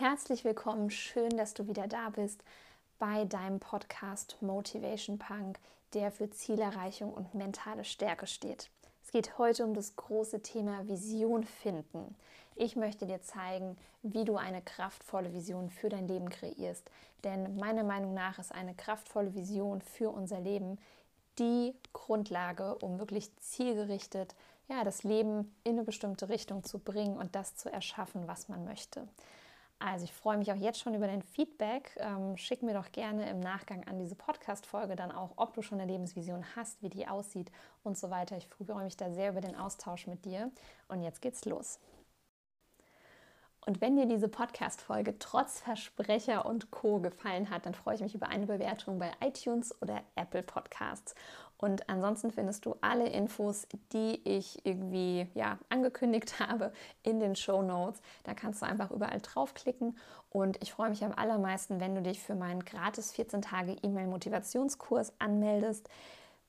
Herzlich 0.00 0.44
willkommen, 0.44 0.92
schön, 0.92 1.36
dass 1.36 1.54
du 1.54 1.66
wieder 1.66 1.88
da 1.88 2.10
bist 2.10 2.44
bei 3.00 3.24
deinem 3.24 3.58
Podcast 3.58 4.36
Motivation 4.40 5.18
Punk, 5.18 5.58
der 5.92 6.12
für 6.12 6.30
Zielerreichung 6.30 7.12
und 7.12 7.34
mentale 7.34 7.82
Stärke 7.82 8.28
steht. 8.28 8.70
Es 9.04 9.10
geht 9.10 9.38
heute 9.38 9.64
um 9.64 9.74
das 9.74 9.96
große 9.96 10.40
Thema 10.40 10.86
Vision 10.86 11.42
finden. 11.42 12.14
Ich 12.54 12.76
möchte 12.76 13.06
dir 13.06 13.22
zeigen, 13.22 13.76
wie 14.04 14.24
du 14.24 14.36
eine 14.36 14.62
kraftvolle 14.62 15.34
Vision 15.34 15.68
für 15.68 15.88
dein 15.88 16.06
Leben 16.06 16.30
kreierst. 16.30 16.88
Denn 17.24 17.56
meiner 17.56 17.82
Meinung 17.82 18.14
nach 18.14 18.38
ist 18.38 18.52
eine 18.52 18.76
kraftvolle 18.76 19.34
Vision 19.34 19.80
für 19.82 20.10
unser 20.10 20.38
Leben 20.38 20.78
die 21.40 21.74
Grundlage, 21.92 22.76
um 22.76 23.00
wirklich 23.00 23.34
zielgerichtet 23.38 24.36
ja, 24.68 24.84
das 24.84 25.02
Leben 25.02 25.56
in 25.64 25.72
eine 25.72 25.82
bestimmte 25.82 26.28
Richtung 26.28 26.62
zu 26.62 26.78
bringen 26.78 27.16
und 27.16 27.34
das 27.34 27.56
zu 27.56 27.68
erschaffen, 27.68 28.28
was 28.28 28.48
man 28.48 28.64
möchte. 28.64 29.08
Also 29.80 30.04
ich 30.04 30.12
freue 30.12 30.38
mich 30.38 30.50
auch 30.50 30.56
jetzt 30.56 30.80
schon 30.80 30.94
über 30.94 31.06
dein 31.06 31.22
Feedback. 31.22 31.96
Ähm, 31.98 32.36
schick 32.36 32.62
mir 32.62 32.74
doch 32.74 32.90
gerne 32.90 33.30
im 33.30 33.38
Nachgang 33.38 33.86
an 33.86 33.98
diese 33.98 34.16
Podcast-Folge 34.16 34.96
dann 34.96 35.12
auch, 35.12 35.34
ob 35.36 35.54
du 35.54 35.62
schon 35.62 35.80
eine 35.80 35.90
Lebensvision 35.90 36.44
hast, 36.56 36.82
wie 36.82 36.88
die 36.88 37.06
aussieht 37.06 37.52
und 37.84 37.96
so 37.96 38.10
weiter. 38.10 38.36
Ich 38.36 38.48
freue 38.48 38.84
mich 38.84 38.96
da 38.96 39.12
sehr 39.12 39.30
über 39.30 39.40
den 39.40 39.54
Austausch 39.54 40.08
mit 40.08 40.24
dir. 40.24 40.50
Und 40.88 41.02
jetzt 41.02 41.22
geht's 41.22 41.44
los. 41.44 41.78
Und 43.68 43.80
wenn 43.80 43.96
dir 43.96 44.06
diese 44.06 44.28
Podcast-Folge 44.28 45.18
trotz 45.18 45.60
Versprecher 45.60 46.46
und 46.46 46.70
Co. 46.70 47.00
gefallen 47.00 47.50
hat, 47.50 47.66
dann 47.66 47.74
freue 47.74 47.96
ich 47.96 48.00
mich 48.00 48.14
über 48.14 48.28
eine 48.28 48.46
Bewertung 48.46 48.98
bei 48.98 49.10
iTunes 49.20 49.80
oder 49.82 50.00
Apple 50.16 50.42
Podcasts. 50.42 51.14
Und 51.58 51.88
ansonsten 51.88 52.30
findest 52.30 52.66
du 52.66 52.76
alle 52.80 53.08
Infos, 53.08 53.66
die 53.92 54.20
ich 54.24 54.64
irgendwie 54.64 55.26
ja, 55.34 55.58
angekündigt 55.68 56.38
habe, 56.48 56.72
in 57.02 57.18
den 57.18 57.34
Show 57.34 57.62
Notes. 57.62 58.00
Da 58.22 58.32
kannst 58.32 58.62
du 58.62 58.66
einfach 58.66 58.90
überall 58.92 59.20
draufklicken. 59.20 59.98
Und 60.30 60.62
ich 60.62 60.72
freue 60.72 60.90
mich 60.90 61.04
am 61.04 61.12
allermeisten, 61.12 61.80
wenn 61.80 61.94
du 61.94 62.02
dich 62.02 62.22
für 62.22 62.36
meinen 62.36 62.64
gratis 62.64 63.12
14 63.12 63.42
Tage 63.42 63.76
E-Mail-Motivationskurs 63.82 65.12
anmeldest. 65.18 65.88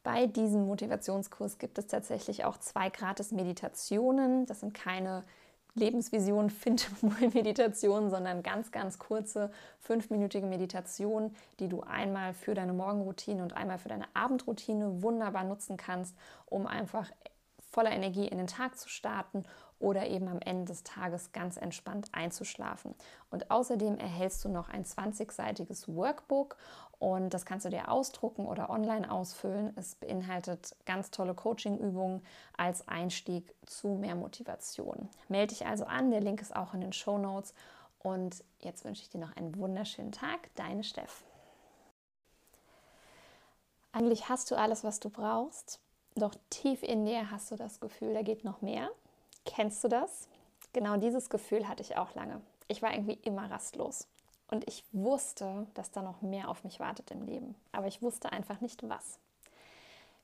Bei 0.03 0.27
diesem 0.27 0.67
Motivationskurs 0.67 1.57
gibt 1.57 1.77
es 1.77 1.87
tatsächlich 1.87 2.45
auch 2.45 2.57
zwei 2.57 2.89
gratis 2.89 3.31
Meditationen. 3.31 4.45
Das 4.45 4.59
sind 4.59 4.73
keine 4.73 5.23
Lebensvision 5.79 6.49
Find-Meditation, 6.51 8.09
sondern 8.09 8.43
ganz, 8.43 8.71
ganz 8.71 8.99
kurze 8.99 9.51
fünfminütige 9.79 10.45
Meditationen, 10.45 11.35
die 11.59 11.67
du 11.67 11.81
einmal 11.81 12.33
für 12.33 12.53
deine 12.53 12.73
Morgenroutine 12.73 13.41
und 13.41 13.53
einmal 13.53 13.79
für 13.79 13.89
deine 13.89 14.05
Abendroutine 14.13 15.01
wunderbar 15.01 15.43
nutzen 15.43 15.77
kannst, 15.77 16.15
um 16.45 16.67
einfach 16.67 17.09
voller 17.71 17.91
Energie 17.91 18.27
in 18.27 18.37
den 18.37 18.47
Tag 18.47 18.77
zu 18.77 18.89
starten 18.89 19.43
oder 19.79 20.07
eben 20.07 20.27
am 20.27 20.39
Ende 20.39 20.65
des 20.65 20.83
Tages 20.83 21.31
ganz 21.31 21.57
entspannt 21.57 22.09
einzuschlafen. 22.11 22.93
Und 23.31 23.49
außerdem 23.49 23.97
erhältst 23.97 24.43
du 24.43 24.49
noch 24.49 24.69
ein 24.69 24.83
20-seitiges 24.83 25.93
Workbook 25.93 26.57
und 26.99 27.33
das 27.33 27.45
kannst 27.45 27.65
du 27.65 27.69
dir 27.69 27.89
ausdrucken 27.89 28.45
oder 28.45 28.69
online 28.69 29.09
ausfüllen. 29.09 29.71
Es 29.77 29.95
beinhaltet 29.95 30.75
ganz 30.85 31.11
tolle 31.11 31.33
Coaching-Übungen 31.33 32.21
als 32.57 32.87
Einstieg 32.89 33.55
zu 33.65 33.89
mehr 33.89 34.15
Motivation. 34.15 35.07
Melde 35.29 35.55
dich 35.55 35.65
also 35.65 35.85
an, 35.85 36.11
der 36.11 36.21
Link 36.21 36.41
ist 36.41 36.55
auch 36.55 36.73
in 36.73 36.81
den 36.81 36.93
Show 36.93 37.17
Notes. 37.17 37.53
Und 37.99 38.43
jetzt 38.59 38.83
wünsche 38.85 39.01
ich 39.01 39.09
dir 39.09 39.19
noch 39.19 39.35
einen 39.35 39.55
wunderschönen 39.57 40.11
Tag. 40.11 40.49
Deine 40.55 40.83
Steff. 40.83 41.23
Eigentlich 43.91 44.29
hast 44.29 44.51
du 44.51 44.55
alles, 44.55 44.83
was 44.83 44.99
du 44.99 45.09
brauchst, 45.09 45.79
doch 46.15 46.35
tief 46.49 46.83
in 46.83 47.05
dir 47.05 47.31
hast 47.31 47.49
du 47.49 47.55
das 47.55 47.79
Gefühl, 47.79 48.13
da 48.13 48.21
geht 48.21 48.43
noch 48.43 48.61
mehr. 48.61 48.89
Kennst 49.45 49.83
du 49.83 49.87
das? 49.87 50.27
Genau 50.73 50.97
dieses 50.97 51.29
Gefühl 51.29 51.67
hatte 51.67 51.81
ich 51.81 51.97
auch 51.97 52.13
lange. 52.15 52.41
Ich 52.67 52.81
war 52.81 52.93
irgendwie 52.93 53.19
immer 53.23 53.49
rastlos. 53.49 54.07
Und 54.51 54.67
ich 54.67 54.83
wusste, 54.91 55.67
dass 55.73 55.91
da 55.91 56.01
noch 56.01 56.21
mehr 56.21 56.49
auf 56.49 56.63
mich 56.63 56.79
wartet 56.79 57.11
im 57.11 57.23
Leben. 57.23 57.55
Aber 57.71 57.87
ich 57.87 58.01
wusste 58.01 58.31
einfach 58.31 58.61
nicht 58.61 58.87
was. 58.87 59.19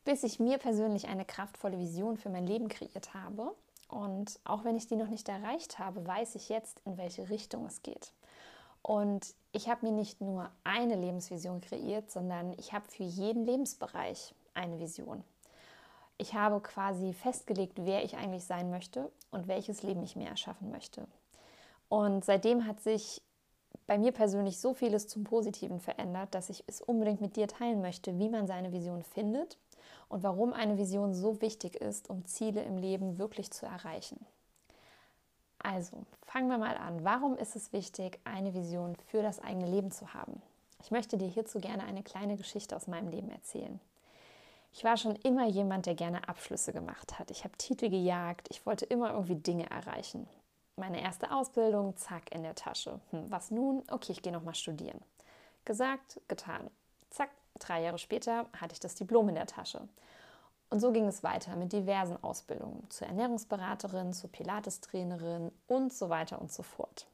Bis 0.03 0.23
ich 0.23 0.39
mir 0.39 0.57
persönlich 0.57 1.07
eine 1.07 1.25
kraftvolle 1.25 1.79
Vision 1.79 2.17
für 2.17 2.29
mein 2.29 2.45
Leben 2.45 2.67
kreiert 2.67 3.13
habe. 3.13 3.55
Und 3.87 4.39
auch 4.43 4.63
wenn 4.63 4.75
ich 4.75 4.87
die 4.87 4.95
noch 4.95 5.09
nicht 5.09 5.29
erreicht 5.29 5.79
habe, 5.79 6.05
weiß 6.05 6.35
ich 6.35 6.49
jetzt, 6.49 6.81
in 6.85 6.97
welche 6.97 7.29
Richtung 7.29 7.65
es 7.65 7.83
geht. 7.83 8.11
Und 8.81 9.33
ich 9.51 9.67
habe 9.67 9.85
mir 9.85 9.91
nicht 9.91 10.21
nur 10.21 10.51
eine 10.63 10.95
Lebensvision 10.95 11.61
kreiert, 11.61 12.11
sondern 12.11 12.53
ich 12.59 12.73
habe 12.73 12.87
für 12.87 13.03
jeden 13.03 13.45
Lebensbereich 13.45 14.35
eine 14.53 14.79
Vision. 14.79 15.23
Ich 16.17 16.33
habe 16.33 16.61
quasi 16.61 17.13
festgelegt, 17.13 17.79
wer 17.83 18.03
ich 18.03 18.15
eigentlich 18.15 18.45
sein 18.45 18.69
möchte 18.69 19.11
und 19.31 19.47
welches 19.47 19.83
Leben 19.83 20.03
ich 20.03 20.15
mir 20.15 20.29
erschaffen 20.29 20.71
möchte. 20.71 21.07
Und 21.89 22.23
seitdem 22.23 22.65
hat 22.65 22.79
sich 22.79 23.21
bei 23.87 23.97
mir 23.97 24.11
persönlich 24.11 24.59
so 24.59 24.73
vieles 24.73 25.07
zum 25.07 25.23
Positiven 25.23 25.79
verändert, 25.79 26.33
dass 26.33 26.49
ich 26.49 26.63
es 26.67 26.81
unbedingt 26.81 27.21
mit 27.21 27.35
dir 27.35 27.47
teilen 27.47 27.81
möchte, 27.81 28.17
wie 28.17 28.29
man 28.29 28.47
seine 28.47 28.71
Vision 28.71 29.03
findet 29.03 29.57
und 30.07 30.23
warum 30.23 30.53
eine 30.53 30.77
Vision 30.77 31.13
so 31.13 31.41
wichtig 31.41 31.75
ist, 31.75 32.09
um 32.09 32.25
Ziele 32.25 32.63
im 32.63 32.77
Leben 32.77 33.17
wirklich 33.17 33.51
zu 33.51 33.65
erreichen. 33.65 34.25
Also, 35.59 35.97
fangen 36.21 36.47
wir 36.47 36.57
mal 36.57 36.77
an. 36.77 37.03
Warum 37.03 37.37
ist 37.37 37.55
es 37.55 37.73
wichtig, 37.73 38.19
eine 38.23 38.53
Vision 38.53 38.95
für 39.07 39.21
das 39.21 39.39
eigene 39.39 39.67
Leben 39.67 39.91
zu 39.91 40.13
haben? 40.13 40.41
Ich 40.81 40.91
möchte 40.91 41.17
dir 41.17 41.27
hierzu 41.27 41.59
gerne 41.59 41.83
eine 41.83 42.03
kleine 42.03 42.37
Geschichte 42.37 42.75
aus 42.75 42.87
meinem 42.87 43.09
Leben 43.09 43.29
erzählen. 43.29 43.79
Ich 44.77 44.83
war 44.83 44.97
schon 44.97 45.15
immer 45.15 45.47
jemand, 45.47 45.85
der 45.85 45.95
gerne 45.95 46.27
Abschlüsse 46.27 46.73
gemacht 46.73 47.17
hat. 47.17 47.31
Ich 47.31 47.45
habe 47.45 47.55
Titel 47.55 47.89
gejagt, 47.89 48.49
ich 48.51 48.65
wollte 48.65 48.83
immer 48.83 49.13
irgendwie 49.13 49.35
Dinge 49.35 49.69
erreichen. 49.69 50.27
Meine 50.75 51.01
erste 51.01 51.31
Ausbildung, 51.31 51.95
zack, 51.95 52.35
in 52.35 52.43
der 52.43 52.55
Tasche. 52.55 52.99
Hm, 53.11 53.31
was 53.31 53.51
nun? 53.51 53.83
Okay, 53.89 54.11
ich 54.11 54.21
gehe 54.21 54.33
nochmal 54.33 54.53
studieren. 54.53 54.99
Gesagt, 55.63 56.19
getan. 56.27 56.69
Zack, 57.09 57.29
drei 57.57 57.83
Jahre 57.83 57.97
später 57.97 58.47
hatte 58.51 58.73
ich 58.73 58.81
das 58.81 58.95
Diplom 58.95 59.29
in 59.29 59.35
der 59.35 59.47
Tasche. 59.47 59.79
Und 60.69 60.81
so 60.81 60.91
ging 60.91 61.07
es 61.07 61.23
weiter 61.23 61.55
mit 61.55 61.71
diversen 61.71 62.21
Ausbildungen 62.21 62.85
zur 62.89 63.07
Ernährungsberaterin, 63.07 64.11
zur 64.11 64.29
Pilates-Trainerin 64.29 65.53
und 65.67 65.93
so 65.93 66.09
weiter 66.09 66.41
und 66.41 66.51
so 66.51 66.63
fort. 66.63 67.07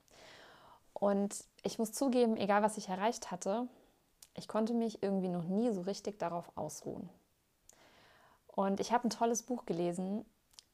Und 0.95 1.43
ich 1.61 1.77
muss 1.77 1.91
zugeben, 1.91 2.37
egal 2.37 2.63
was 2.63 2.77
ich 2.77 2.89
erreicht 2.89 3.29
hatte, 3.29 3.67
ich 4.33 4.47
konnte 4.47 4.73
mich 4.73 5.03
irgendwie 5.03 5.29
noch 5.29 5.43
nie 5.43 5.71
so 5.71 5.81
richtig 5.81 6.17
darauf 6.17 6.51
ausruhen. 6.55 7.07
Und 8.55 8.79
ich 8.79 8.91
habe 8.91 9.07
ein 9.07 9.11
tolles 9.11 9.43
Buch 9.43 9.65
gelesen 9.65 10.25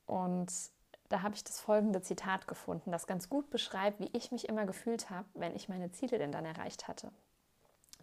und 0.06 0.52
da 1.10 1.22
habe 1.22 1.36
ich 1.36 1.44
das 1.44 1.60
folgende 1.60 2.02
Zitat 2.02 2.48
gefunden, 2.48 2.92
das 2.92 3.08
ganz 3.08 3.30
gut 3.30 3.50
beschreibt, 3.50 4.00
wie 4.00 4.10
ich 4.14 4.32
mich 4.32 4.50
immer 4.50 4.66
gefühlt 4.66 5.10
habe, 5.10 5.28
wenn 5.36 5.56
ich 5.56 5.70
meine 5.70 5.92
Ziele 5.92 6.18
denn 6.18 6.32
dann 6.32 6.46
erreicht 6.46 6.88
hatte. 6.88 7.12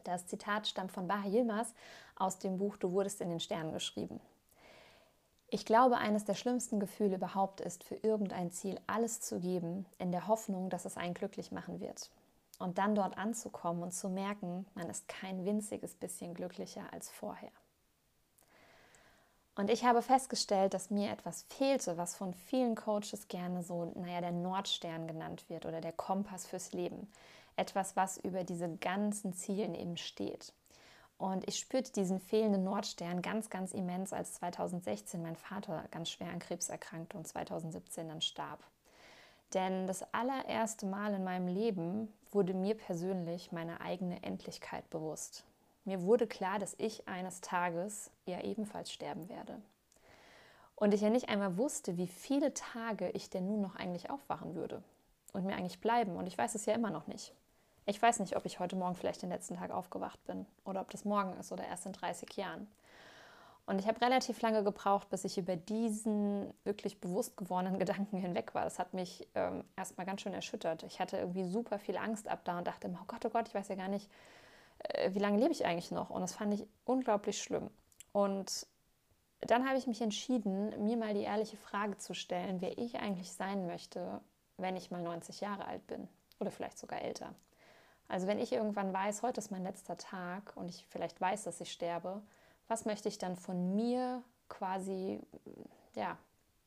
Das 0.05 0.27
Zitat 0.27 0.67
stammt 0.67 0.93
von 0.93 1.07
Baha 1.07 1.29
Yilmaz 1.29 1.75
aus 2.17 2.39
dem 2.39 2.59
Buch 2.59 2.77
Du 2.77 2.93
wurdest 2.93 3.21
in 3.21 3.31
den 3.31 3.41
Sternen 3.41 3.73
geschrieben. 3.73 4.21
Ich 5.49 5.65
glaube, 5.65 5.99
eines 5.99 6.25
der 6.25 6.35
schlimmsten 6.35 6.81
Gefühle 6.81 7.17
überhaupt 7.17 7.61
ist, 7.61 7.85
für 7.85 7.95
irgendein 7.97 8.51
Ziel 8.51 8.81
alles 8.87 9.21
zu 9.21 9.39
geben, 9.39 9.87
in 9.99 10.11
der 10.11 10.27
Hoffnung, 10.27 10.69
dass 10.69 10.85
es 10.85 10.97
einen 10.97 11.15
glücklich 11.15 11.53
machen 11.53 11.81
wird. 11.81 12.11
Und 12.59 12.79
dann 12.79 12.95
dort 12.95 13.19
anzukommen 13.19 13.83
und 13.83 13.93
zu 13.93 14.09
merken, 14.09 14.67
man 14.75 14.89
ist 14.89 15.09
kein 15.09 15.45
winziges 15.45 15.95
bisschen 15.95 16.35
glücklicher 16.35 16.93
als 16.93 17.11
vorher. 17.11 17.51
Und 19.57 19.71
ich 19.71 19.85
habe 19.85 20.03
festgestellt, 20.03 20.75
dass 20.75 20.91
mir 20.91 21.13
etwas 21.13 21.47
fehlte, 21.49 21.97
was 21.97 22.17
von 22.17 22.35
vielen 22.35 22.75
Coaches 22.75 23.29
gerne 23.29 23.63
so, 23.63 23.93
naja, 23.95 24.21
der 24.21 24.33
Nordstern 24.33 25.07
genannt 25.07 25.45
wird 25.49 25.65
oder 25.65 25.81
der 25.81 25.93
Kompass 25.93 26.47
fürs 26.47 26.73
Leben. 26.73 27.09
Etwas, 27.57 27.95
was 27.95 28.19
über 28.19 28.43
diese 28.43 28.69
ganzen 28.79 29.33
Zielen 29.33 29.77
eben 29.77 29.97
steht. 29.97 30.53
Und 31.19 31.49
ich 31.49 31.59
spürte 31.59 31.93
diesen 31.93 32.19
fehlenden 32.19 32.65
Nordstern 32.65 33.23
ganz, 33.23 33.49
ganz 33.49 33.73
immens, 33.73 34.13
als 34.13 34.35
2016 34.35 35.23
mein 35.23 35.37
Vater 35.37 35.85
ganz 35.93 36.11
schwer 36.11 36.31
an 36.31 36.41
Krebs 36.41 36.69
erkrankte 36.69 37.17
und 37.17 37.29
2017 37.29 38.09
dann 38.09 38.21
starb. 38.21 38.65
Denn 39.53 39.87
das 39.87 40.03
allererste 40.13 40.87
Mal 40.87 41.15
in 41.15 41.23
meinem 41.23 41.47
Leben 41.47 42.13
wurde 42.33 42.55
mir 42.55 42.77
persönlich 42.77 43.53
meine 43.53 43.81
eigene 43.81 44.21
Endlichkeit 44.25 44.91
bewusst. 44.91 45.45
Mir 45.85 46.03
wurde 46.03 46.27
klar, 46.27 46.59
dass 46.59 46.75
ich 46.79 47.07
eines 47.09 47.41
Tages 47.41 48.11
ja 48.27 48.41
ebenfalls 48.41 48.91
sterben 48.91 49.29
werde. 49.29 49.61
Und 50.77 50.93
ich 50.95 51.03
ja 51.03 51.11
nicht 51.11 51.29
einmal 51.29 51.57
wusste, 51.57 51.97
wie 51.97 52.09
viele 52.09 52.53
Tage 52.55 53.11
ich 53.11 53.31
denn 53.31 53.47
nun 53.47 53.61
noch 53.61 53.77
eigentlich 53.77 54.11
aufwachen 54.11 54.55
würde 54.55 54.83
und 55.33 55.45
mir 55.45 55.57
eigentlich 55.57 55.81
bleiben. 55.81 56.17
Und 56.17 56.27
ich 56.27 56.37
weiß 56.37 56.55
es 56.55 56.67
ja 56.67 56.75
immer 56.75 56.91
noch 56.91 57.07
nicht. 57.07 57.33
Ich 57.87 58.01
weiß 58.01 58.21
nicht, 58.21 58.37
ob 58.37 58.47
ich 58.47 58.61
heute 58.61 58.77
Morgen 58.77 58.95
vielleicht 58.95 59.23
den 59.23 59.29
letzten 59.29 59.57
Tag 59.57 59.71
aufgewacht 59.71 60.25
bin 60.25 60.47
oder 60.65 60.81
ob 60.81 60.91
das 60.91 61.05
morgen 61.05 61.35
ist 61.39 61.53
oder 61.53 61.67
erst 61.67 61.87
in 61.87 61.93
30 61.93 62.35
Jahren. 62.37 62.67
Und 63.67 63.79
ich 63.79 63.87
habe 63.87 64.01
relativ 64.01 64.41
lange 64.43 64.63
gebraucht, 64.63 65.09
bis 65.11 65.25
ich 65.25 65.39
über 65.39 65.57
diesen 65.57 66.53
wirklich 66.65 67.01
bewusst 67.01 67.37
gewordenen 67.37 67.79
Gedanken 67.79 68.17
hinweg 68.17 68.55
war. 68.55 68.65
Das 68.65 68.79
hat 68.79 68.95
mich 68.95 69.29
ähm, 69.35 69.65
erstmal 69.77 70.07
ganz 70.07 70.23
schön 70.23 70.35
erschüttert. 70.35 70.83
Ich 70.83 70.99
hatte 70.99 71.19
irgendwie 71.19 71.45
super 71.45 71.79
viel 71.79 71.97
Angst 71.97 72.29
ab 72.29 72.41
da 72.45 72.59
und 72.59 72.67
dachte 72.67 72.89
immer, 72.89 73.01
oh 73.03 73.07
Gott, 73.07 73.25
oh 73.25 73.31
Gott, 73.31 73.49
ich 73.49 73.55
weiß 73.55 73.69
ja 73.69 73.75
gar 73.75 73.89
nicht, 73.89 74.11
wie 75.09 75.19
lange 75.19 75.39
lebe 75.39 75.53
ich 75.53 75.65
eigentlich 75.65 75.91
noch? 75.91 76.11
Und 76.11 76.23
das 76.23 76.35
fand 76.35 76.55
ich 76.55 76.67
unglaublich 76.85 77.41
schlimm. 77.43 77.71
Und 78.13 78.67
dann 79.41 79.67
habe 79.67 79.79
ich 79.79 79.87
mich 79.87 80.01
entschieden, 80.01 80.85
mir 80.85 80.97
mal 80.97 81.15
die 81.15 81.23
ehrliche 81.23 81.57
Frage 81.57 81.97
zu 81.99 82.15
stellen, 82.15 82.61
wer 82.61 82.79
ich 82.79 82.97
eigentlich 82.97 83.33
sein 83.33 83.67
möchte, 83.67 84.21
wenn 84.57 84.77
ich 84.77 84.91
mal 84.91 85.03
90 85.03 85.41
Jahre 85.41 85.67
alt 85.67 85.87
bin 85.87 86.09
oder 86.39 86.51
vielleicht 86.51 86.79
sogar 86.79 87.03
älter. 87.03 87.35
Also 88.09 88.27
wenn 88.27 88.39
ich 88.39 88.53
irgendwann 88.53 88.93
weiß, 88.93 89.23
heute 89.23 89.41
ist 89.41 89.51
mein 89.51 89.63
letzter 89.63 89.97
Tag 89.97 90.53
und 90.57 90.69
ich 90.69 90.87
vielleicht 90.89 91.21
weiß, 91.21 91.45
dass 91.45 91.61
ich 91.61 91.73
sterbe, 91.73 92.23
was 92.69 92.85
möchte 92.85 93.09
ich 93.09 93.19
dann 93.19 93.37
von 93.37 93.75
mir 93.75 94.23
quasi 94.49 95.21
ja, 95.95 96.17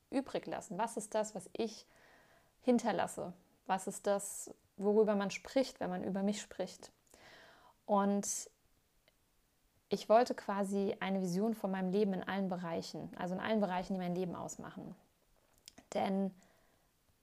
übrig 0.09 0.45
lassen? 0.45 0.77
Was 0.77 0.97
ist 0.97 1.15
das, 1.15 1.35
was 1.35 1.49
ich 1.53 1.85
hinterlasse? 2.61 3.33
Was 3.65 3.87
ist 3.87 4.07
das, 4.07 4.51
worüber 4.77 5.15
man 5.15 5.31
spricht, 5.31 5.79
wenn 5.79 5.89
man 5.89 6.03
über 6.03 6.23
mich 6.23 6.41
spricht? 6.41 6.91
Und 7.87 8.27
ich 9.89 10.09
wollte 10.09 10.35
quasi 10.35 10.95
eine 10.99 11.21
Vision 11.21 11.55
von 11.55 11.71
meinem 11.71 11.89
Leben 11.91 12.13
in 12.13 12.21
allen 12.21 12.49
Bereichen, 12.49 13.09
also 13.17 13.33
in 13.33 13.39
allen 13.39 13.61
Bereichen, 13.61 13.93
die 13.93 13.99
mein 13.99 14.13
Leben 14.13 14.35
ausmachen. 14.35 14.93
Denn 15.93 16.31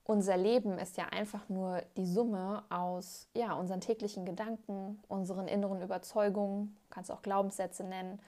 unser 0.05 0.39
Leben 0.39 0.79
ist 0.79 0.97
ja 0.97 1.05
einfach 1.07 1.49
nur 1.49 1.83
die 1.99 2.07
Summe 2.07 2.65
aus 2.71 3.29
ja, 3.35 3.53
unseren 3.53 3.83
täglichen 3.83 4.25
Gedanken, 4.25 5.03
unseren 5.07 5.49
inneren 5.49 5.83
Überzeugungen, 5.83 6.77
kannst 6.89 7.11
auch 7.11 7.23
Glaubenssätze 7.23 7.85
nennen, 7.85 8.19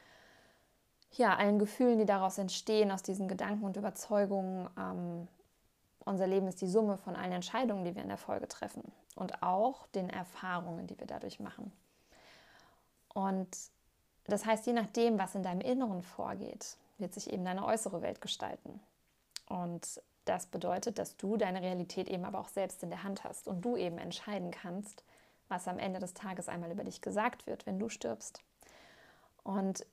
ja, 1.13 1.35
allen 1.37 1.59
Gefühlen, 1.59 1.99
die 1.99 2.05
daraus 2.05 2.37
entstehen, 2.37 2.91
aus 2.91 3.03
diesen 3.03 3.29
Gedanken 3.29 3.65
und 3.65 3.79
Überzeugungen. 3.79 4.69
Ähm, 4.79 5.29
unser 6.05 6.27
Leben 6.27 6.47
ist 6.49 6.61
die 6.61 6.67
Summe 6.67 6.99
von 6.99 7.17
allen 7.17 7.33
Entscheidungen, 7.33 7.85
die 7.85 7.95
wir 7.95 8.03
in 8.03 8.09
der 8.09 8.19
Folge 8.19 8.49
treffen 8.49 8.83
und 9.15 9.43
auch 9.43 9.87
den 9.89 10.11
Erfahrungen, 10.11 10.87
die 10.87 10.99
wir 10.99 11.07
dadurch 11.07 11.41
machen. 11.41 11.73
Und 13.17 13.57
das 14.25 14.45
heißt, 14.45 14.67
je 14.67 14.75
nachdem, 14.75 15.19
was 15.19 15.35
in 15.35 15.43
deinem 15.43 15.63
Inneren 15.63 16.03
vorgeht, 16.03 16.77
wird 16.99 17.15
sich 17.15 17.33
eben 17.33 17.47
deine 17.47 17.65
äußere 17.65 18.03
Welt 18.03 18.21
gestalten. 18.21 18.79
Und 19.49 20.03
das 20.27 20.45
bedeutet, 20.45 20.99
dass 20.99 21.17
du 21.17 21.39
deine 21.39 21.63
Realität 21.63 22.09
eben 22.09 22.27
aber 22.27 22.39
auch 22.41 22.49
selbst 22.49 22.83
in 22.83 22.91
der 22.91 23.05
Hand 23.05 23.25
hast 23.25 23.49
und 23.49 23.65
du 23.65 23.75
eben 23.79 23.97
entscheiden 23.97 24.51
kannst, 24.51 25.03
was 25.49 25.67
am 25.67 25.79
Ende 25.79 25.99
des 25.99 26.13
Tages 26.13 26.51
einmal 26.51 26.71
über 26.71 26.85
dich 26.85 27.01
gesagt 27.01 27.47
wird, 27.47 27.65
wenn 27.65 27.79
du 27.79 27.89
stirbst. 27.89 28.43
Und 29.45 29.87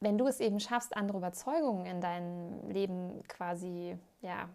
wenn 0.00 0.16
du 0.16 0.26
es 0.26 0.40
eben 0.40 0.58
schaffst, 0.58 0.96
andere 0.96 1.18
Überzeugungen 1.18 1.84
in 1.84 2.00
dein 2.00 2.70
Leben 2.70 3.22
quasi, 3.28 3.98
ja, 4.22 4.48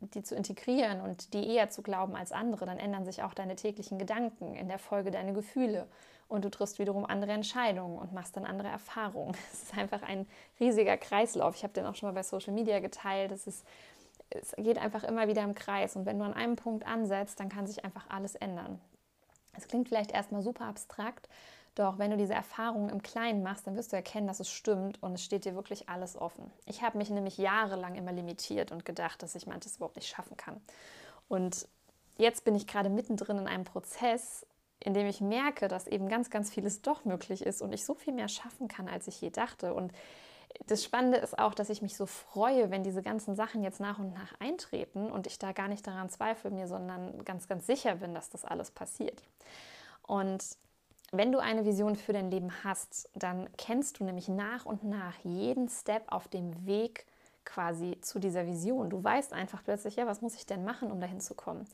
die 0.00 0.22
zu 0.22 0.34
integrieren 0.34 1.02
und 1.02 1.34
die 1.34 1.46
eher 1.46 1.68
zu 1.68 1.82
glauben 1.82 2.16
als 2.16 2.32
andere, 2.32 2.64
dann 2.64 2.78
ändern 2.78 3.04
sich 3.04 3.22
auch 3.22 3.34
deine 3.34 3.54
täglichen 3.54 3.98
Gedanken, 3.98 4.54
in 4.54 4.68
der 4.68 4.78
Folge 4.78 5.10
deine 5.10 5.34
Gefühle 5.34 5.88
und 6.28 6.44
du 6.44 6.50
triffst 6.50 6.78
wiederum 6.78 7.04
andere 7.04 7.32
Entscheidungen 7.32 7.98
und 7.98 8.12
machst 8.12 8.36
dann 8.36 8.44
andere 8.44 8.68
Erfahrungen. 8.68 9.36
Es 9.52 9.64
ist 9.64 9.78
einfach 9.78 10.02
ein 10.02 10.26
riesiger 10.60 10.96
Kreislauf. 10.96 11.56
Ich 11.56 11.62
habe 11.62 11.72
den 11.72 11.86
auch 11.86 11.94
schon 11.94 12.08
mal 12.08 12.14
bei 12.14 12.22
Social 12.22 12.52
Media 12.52 12.80
geteilt. 12.80 13.32
Es, 13.32 13.46
ist, 13.46 13.64
es 14.30 14.54
geht 14.56 14.78
einfach 14.78 15.04
immer 15.04 15.28
wieder 15.28 15.42
im 15.42 15.54
Kreis 15.54 15.96
und 15.96 16.06
wenn 16.06 16.18
du 16.18 16.24
an 16.24 16.34
einem 16.34 16.56
Punkt 16.56 16.86
ansetzt, 16.86 17.40
dann 17.40 17.48
kann 17.48 17.66
sich 17.66 17.84
einfach 17.84 18.08
alles 18.08 18.34
ändern. 18.34 18.80
Es 19.56 19.68
klingt 19.68 19.88
vielleicht 19.88 20.12
erstmal 20.12 20.42
super 20.42 20.64
abstrakt, 20.64 21.28
doch 21.74 21.98
wenn 21.98 22.10
du 22.10 22.16
diese 22.16 22.34
Erfahrungen 22.34 22.88
im 22.88 23.02
Kleinen 23.02 23.42
machst, 23.42 23.66
dann 23.66 23.76
wirst 23.76 23.92
du 23.92 23.96
erkennen, 23.96 24.26
dass 24.26 24.40
es 24.40 24.50
stimmt 24.50 25.02
und 25.02 25.14
es 25.14 25.24
steht 25.24 25.44
dir 25.44 25.54
wirklich 25.54 25.88
alles 25.88 26.16
offen. 26.16 26.50
Ich 26.66 26.82
habe 26.82 26.98
mich 26.98 27.10
nämlich 27.10 27.36
jahrelang 27.36 27.96
immer 27.96 28.12
limitiert 28.12 28.70
und 28.70 28.84
gedacht, 28.84 29.22
dass 29.22 29.34
ich 29.34 29.46
manches 29.46 29.76
überhaupt 29.76 29.96
nicht 29.96 30.08
schaffen 30.08 30.36
kann. 30.36 30.60
Und 31.28 31.66
jetzt 32.16 32.44
bin 32.44 32.54
ich 32.54 32.66
gerade 32.66 32.90
mittendrin 32.90 33.38
in 33.38 33.48
einem 33.48 33.64
Prozess, 33.64 34.46
in 34.80 34.94
dem 34.94 35.06
ich 35.06 35.20
merke, 35.20 35.68
dass 35.68 35.86
eben 35.86 36.08
ganz, 36.08 36.30
ganz 36.30 36.50
vieles 36.50 36.82
doch 36.82 37.04
möglich 37.04 37.44
ist 37.44 37.62
und 37.62 37.72
ich 37.72 37.84
so 37.84 37.94
viel 37.94 38.12
mehr 38.12 38.28
schaffen 38.28 38.68
kann, 38.68 38.88
als 38.88 39.08
ich 39.08 39.20
je 39.20 39.30
dachte. 39.30 39.74
Und 39.74 39.92
das 40.66 40.84
Spannende 40.84 41.18
ist 41.18 41.38
auch, 41.38 41.54
dass 41.54 41.70
ich 41.70 41.82
mich 41.82 41.96
so 41.96 42.06
freue, 42.06 42.70
wenn 42.70 42.84
diese 42.84 43.02
ganzen 43.02 43.34
Sachen 43.34 43.62
jetzt 43.62 43.80
nach 43.80 43.98
und 43.98 44.14
nach 44.14 44.38
eintreten 44.40 45.10
und 45.10 45.26
ich 45.26 45.38
da 45.38 45.52
gar 45.52 45.68
nicht 45.68 45.86
daran 45.86 46.10
zweifle 46.10 46.50
mir, 46.50 46.68
sondern 46.68 47.24
ganz, 47.24 47.48
ganz 47.48 47.66
sicher 47.66 47.96
bin, 47.96 48.14
dass 48.14 48.30
das 48.30 48.44
alles 48.44 48.70
passiert. 48.70 49.22
Und 50.02 50.44
wenn 51.12 51.32
du 51.32 51.38
eine 51.38 51.64
Vision 51.64 51.96
für 51.96 52.12
dein 52.12 52.30
Leben 52.30 52.50
hast, 52.64 53.08
dann 53.14 53.48
kennst 53.56 54.00
du 54.00 54.04
nämlich 54.04 54.28
nach 54.28 54.66
und 54.66 54.84
nach 54.84 55.14
jeden 55.22 55.68
Step 55.68 56.04
auf 56.12 56.28
dem 56.28 56.66
Weg 56.66 57.06
quasi 57.44 57.98
zu 58.00 58.18
dieser 58.18 58.46
Vision. 58.46 58.90
Du 58.90 59.02
weißt 59.02 59.32
einfach 59.32 59.62
plötzlich, 59.62 59.96
ja, 59.96 60.06
was 60.06 60.22
muss 60.22 60.34
ich 60.34 60.46
denn 60.46 60.64
machen, 60.64 60.90
um 60.90 61.00
dahin 61.00 61.20
zu 61.20 61.34
kommen? 61.34 61.66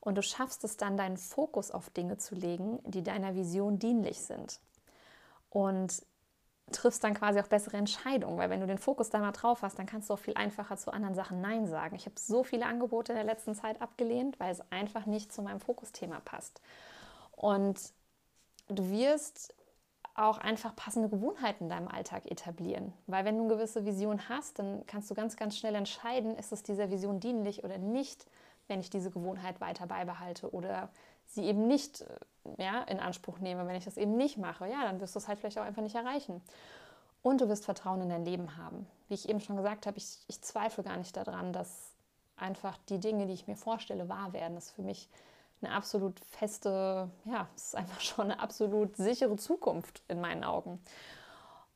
Und 0.00 0.16
du 0.16 0.22
schaffst 0.22 0.64
es 0.64 0.76
dann, 0.76 0.96
deinen 0.96 1.16
Fokus 1.16 1.70
auf 1.70 1.90
Dinge 1.90 2.18
zu 2.18 2.34
legen, 2.34 2.78
die 2.84 3.02
deiner 3.02 3.34
Vision 3.34 3.78
dienlich 3.78 4.22
sind. 4.22 4.60
Und 5.50 6.02
triffst 6.72 7.02
dann 7.02 7.14
quasi 7.14 7.40
auch 7.40 7.46
bessere 7.46 7.76
Entscheidungen, 7.76 8.38
weil 8.38 8.50
wenn 8.50 8.60
du 8.60 8.66
den 8.66 8.78
Fokus 8.78 9.10
da 9.10 9.18
mal 9.18 9.32
drauf 9.32 9.62
hast, 9.62 9.78
dann 9.78 9.86
kannst 9.86 10.10
du 10.10 10.14
auch 10.14 10.18
viel 10.18 10.34
einfacher 10.34 10.76
zu 10.76 10.92
anderen 10.92 11.14
Sachen 11.14 11.40
Nein 11.40 11.66
sagen. 11.66 11.96
Ich 11.96 12.06
habe 12.06 12.18
so 12.18 12.44
viele 12.44 12.66
Angebote 12.66 13.12
in 13.12 13.16
der 13.16 13.24
letzten 13.24 13.54
Zeit 13.54 13.80
abgelehnt, 13.80 14.38
weil 14.38 14.52
es 14.52 14.60
einfach 14.70 15.06
nicht 15.06 15.32
zu 15.32 15.42
meinem 15.42 15.60
Fokusthema 15.60 16.20
passt. 16.20 16.60
Und 17.32 17.92
du 18.68 18.90
wirst 18.90 19.54
auch 20.14 20.38
einfach 20.38 20.74
passende 20.74 21.08
Gewohnheiten 21.08 21.64
in 21.64 21.70
deinem 21.70 21.88
Alltag 21.88 22.30
etablieren. 22.30 22.92
Weil 23.06 23.24
wenn 23.24 23.36
du 23.36 23.44
eine 23.44 23.54
gewisse 23.54 23.86
Vision 23.86 24.28
hast, 24.28 24.58
dann 24.58 24.84
kannst 24.86 25.10
du 25.10 25.14
ganz, 25.14 25.36
ganz 25.36 25.56
schnell 25.56 25.76
entscheiden, 25.76 26.36
ist 26.36 26.52
es 26.52 26.62
dieser 26.64 26.90
Vision 26.90 27.20
dienlich 27.20 27.62
oder 27.62 27.78
nicht, 27.78 28.26
wenn 28.68 28.80
ich 28.80 28.90
diese 28.90 29.10
Gewohnheit 29.10 29.60
weiter 29.60 29.86
beibehalte 29.86 30.52
oder 30.52 30.90
sie 31.26 31.44
eben 31.44 31.66
nicht 31.66 32.02
äh, 32.02 32.62
ja, 32.62 32.82
in 32.82 33.00
Anspruch 33.00 33.38
nehme. 33.38 33.66
Wenn 33.66 33.76
ich 33.76 33.84
das 33.84 33.96
eben 33.96 34.16
nicht 34.16 34.38
mache, 34.38 34.66
ja, 34.66 34.82
dann 34.84 35.00
wirst 35.00 35.14
du 35.14 35.18
es 35.18 35.28
halt 35.28 35.38
vielleicht 35.38 35.58
auch 35.58 35.64
einfach 35.64 35.82
nicht 35.82 35.94
erreichen. 35.94 36.42
Und 37.22 37.40
du 37.40 37.48
wirst 37.48 37.64
Vertrauen 37.64 38.00
in 38.02 38.08
dein 38.08 38.24
Leben 38.24 38.56
haben. 38.56 38.86
Wie 39.08 39.14
ich 39.14 39.28
eben 39.28 39.40
schon 39.40 39.56
gesagt 39.56 39.86
habe, 39.86 39.98
ich, 39.98 40.18
ich 40.28 40.40
zweifle 40.40 40.84
gar 40.84 40.96
nicht 40.96 41.16
daran, 41.16 41.52
dass 41.52 41.92
einfach 42.36 42.78
die 42.88 43.00
Dinge, 43.00 43.26
die 43.26 43.32
ich 43.32 43.48
mir 43.48 43.56
vorstelle, 43.56 44.08
wahr 44.08 44.32
werden. 44.32 44.54
Das 44.54 44.66
ist 44.66 44.72
für 44.72 44.82
mich 44.82 45.08
eine 45.60 45.72
absolut 45.72 46.20
feste, 46.20 47.10
ja, 47.24 47.48
es 47.56 47.66
ist 47.66 47.76
einfach 47.76 48.00
schon 48.00 48.30
eine 48.30 48.40
absolut 48.40 48.96
sichere 48.96 49.36
Zukunft 49.36 50.02
in 50.08 50.20
meinen 50.20 50.44
Augen. 50.44 50.80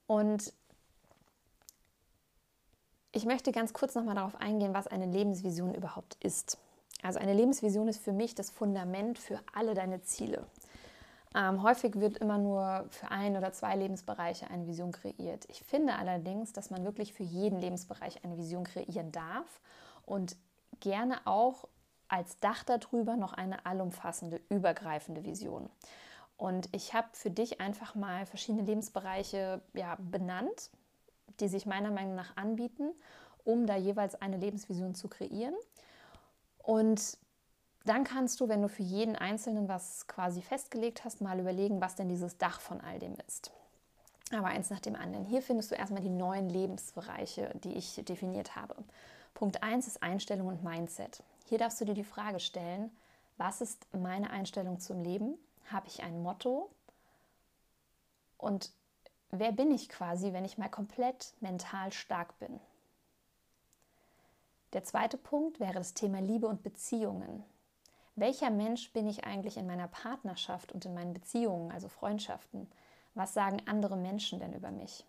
Und 0.06 0.52
ich 3.12 3.24
möchte 3.26 3.52
ganz 3.52 3.72
kurz 3.72 3.94
nochmal 3.94 4.14
darauf 4.14 4.36
eingehen, 4.36 4.72
was 4.72 4.86
eine 4.86 5.06
Lebensvision 5.06 5.74
überhaupt 5.74 6.16
ist. 6.20 6.58
Also 7.02 7.18
eine 7.18 7.34
Lebensvision 7.34 7.88
ist 7.88 8.02
für 8.02 8.12
mich 8.12 8.34
das 8.34 8.50
Fundament 8.50 9.18
für 9.18 9.40
alle 9.52 9.74
deine 9.74 10.02
Ziele. 10.02 10.46
Ähm, 11.34 11.62
häufig 11.62 11.98
wird 11.98 12.18
immer 12.18 12.38
nur 12.38 12.86
für 12.90 13.10
ein 13.10 13.36
oder 13.36 13.52
zwei 13.52 13.74
Lebensbereiche 13.76 14.48
eine 14.50 14.66
Vision 14.66 14.92
kreiert. 14.92 15.46
Ich 15.48 15.62
finde 15.62 15.94
allerdings, 15.94 16.52
dass 16.52 16.70
man 16.70 16.84
wirklich 16.84 17.12
für 17.12 17.22
jeden 17.22 17.58
Lebensbereich 17.58 18.24
eine 18.24 18.36
Vision 18.36 18.64
kreieren 18.64 19.12
darf 19.12 19.60
und 20.04 20.36
gerne 20.80 21.18
auch 21.24 21.66
als 22.08 22.38
Dach 22.40 22.64
darüber 22.64 23.16
noch 23.16 23.32
eine 23.32 23.64
allumfassende, 23.64 24.40
übergreifende 24.50 25.24
Vision. 25.24 25.70
Und 26.36 26.68
ich 26.72 26.92
habe 26.92 27.08
für 27.12 27.30
dich 27.30 27.60
einfach 27.60 27.94
mal 27.94 28.26
verschiedene 28.26 28.64
Lebensbereiche 28.64 29.62
ja, 29.72 29.96
benannt, 29.98 30.70
die 31.40 31.48
sich 31.48 31.64
meiner 31.64 31.90
Meinung 31.90 32.14
nach 32.14 32.36
anbieten, 32.36 32.90
um 33.44 33.66
da 33.66 33.76
jeweils 33.76 34.20
eine 34.20 34.36
Lebensvision 34.36 34.94
zu 34.94 35.08
kreieren. 35.08 35.54
Und 36.62 37.18
dann 37.84 38.04
kannst 38.04 38.40
du, 38.40 38.48
wenn 38.48 38.62
du 38.62 38.68
für 38.68 38.82
jeden 38.82 39.16
Einzelnen 39.16 39.68
was 39.68 40.06
quasi 40.06 40.40
festgelegt 40.40 41.04
hast, 41.04 41.20
mal 41.20 41.40
überlegen, 41.40 41.80
was 41.80 41.96
denn 41.96 42.08
dieses 42.08 42.38
Dach 42.38 42.60
von 42.60 42.80
all 42.80 42.98
dem 42.98 43.16
ist. 43.26 43.50
Aber 44.32 44.46
eins 44.46 44.70
nach 44.70 44.80
dem 44.80 44.94
anderen. 44.94 45.24
Hier 45.24 45.42
findest 45.42 45.70
du 45.70 45.74
erstmal 45.74 46.02
die 46.02 46.08
neuen 46.08 46.48
Lebensbereiche, 46.48 47.50
die 47.64 47.74
ich 47.74 47.96
definiert 48.04 48.56
habe. 48.56 48.76
Punkt 49.34 49.62
1 49.62 49.86
ist 49.86 50.02
Einstellung 50.02 50.46
und 50.46 50.62
Mindset. 50.62 51.22
Hier 51.46 51.58
darfst 51.58 51.80
du 51.80 51.84
dir 51.84 51.94
die 51.94 52.04
Frage 52.04 52.40
stellen, 52.40 52.90
was 53.36 53.60
ist 53.60 53.86
meine 53.92 54.30
Einstellung 54.30 54.78
zum 54.78 55.02
Leben? 55.02 55.36
Habe 55.70 55.88
ich 55.88 56.02
ein 56.02 56.22
Motto? 56.22 56.70
Und 58.38 58.70
wer 59.30 59.52
bin 59.52 59.70
ich 59.70 59.88
quasi, 59.88 60.32
wenn 60.32 60.44
ich 60.44 60.58
mal 60.58 60.68
komplett 60.68 61.34
mental 61.40 61.92
stark 61.92 62.38
bin? 62.38 62.60
Der 64.72 64.84
zweite 64.84 65.18
Punkt 65.18 65.60
wäre 65.60 65.74
das 65.74 65.92
Thema 65.92 66.20
Liebe 66.20 66.46
und 66.46 66.62
Beziehungen. 66.62 67.44
Welcher 68.16 68.50
Mensch 68.50 68.92
bin 68.92 69.06
ich 69.06 69.24
eigentlich 69.24 69.56
in 69.56 69.66
meiner 69.66 69.88
Partnerschaft 69.88 70.72
und 70.72 70.84
in 70.84 70.94
meinen 70.94 71.12
Beziehungen, 71.12 71.70
also 71.70 71.88
Freundschaften? 71.88 72.70
Was 73.14 73.34
sagen 73.34 73.60
andere 73.66 73.96
Menschen 73.96 74.38
denn 74.38 74.54
über 74.54 74.70
mich? 74.70 75.04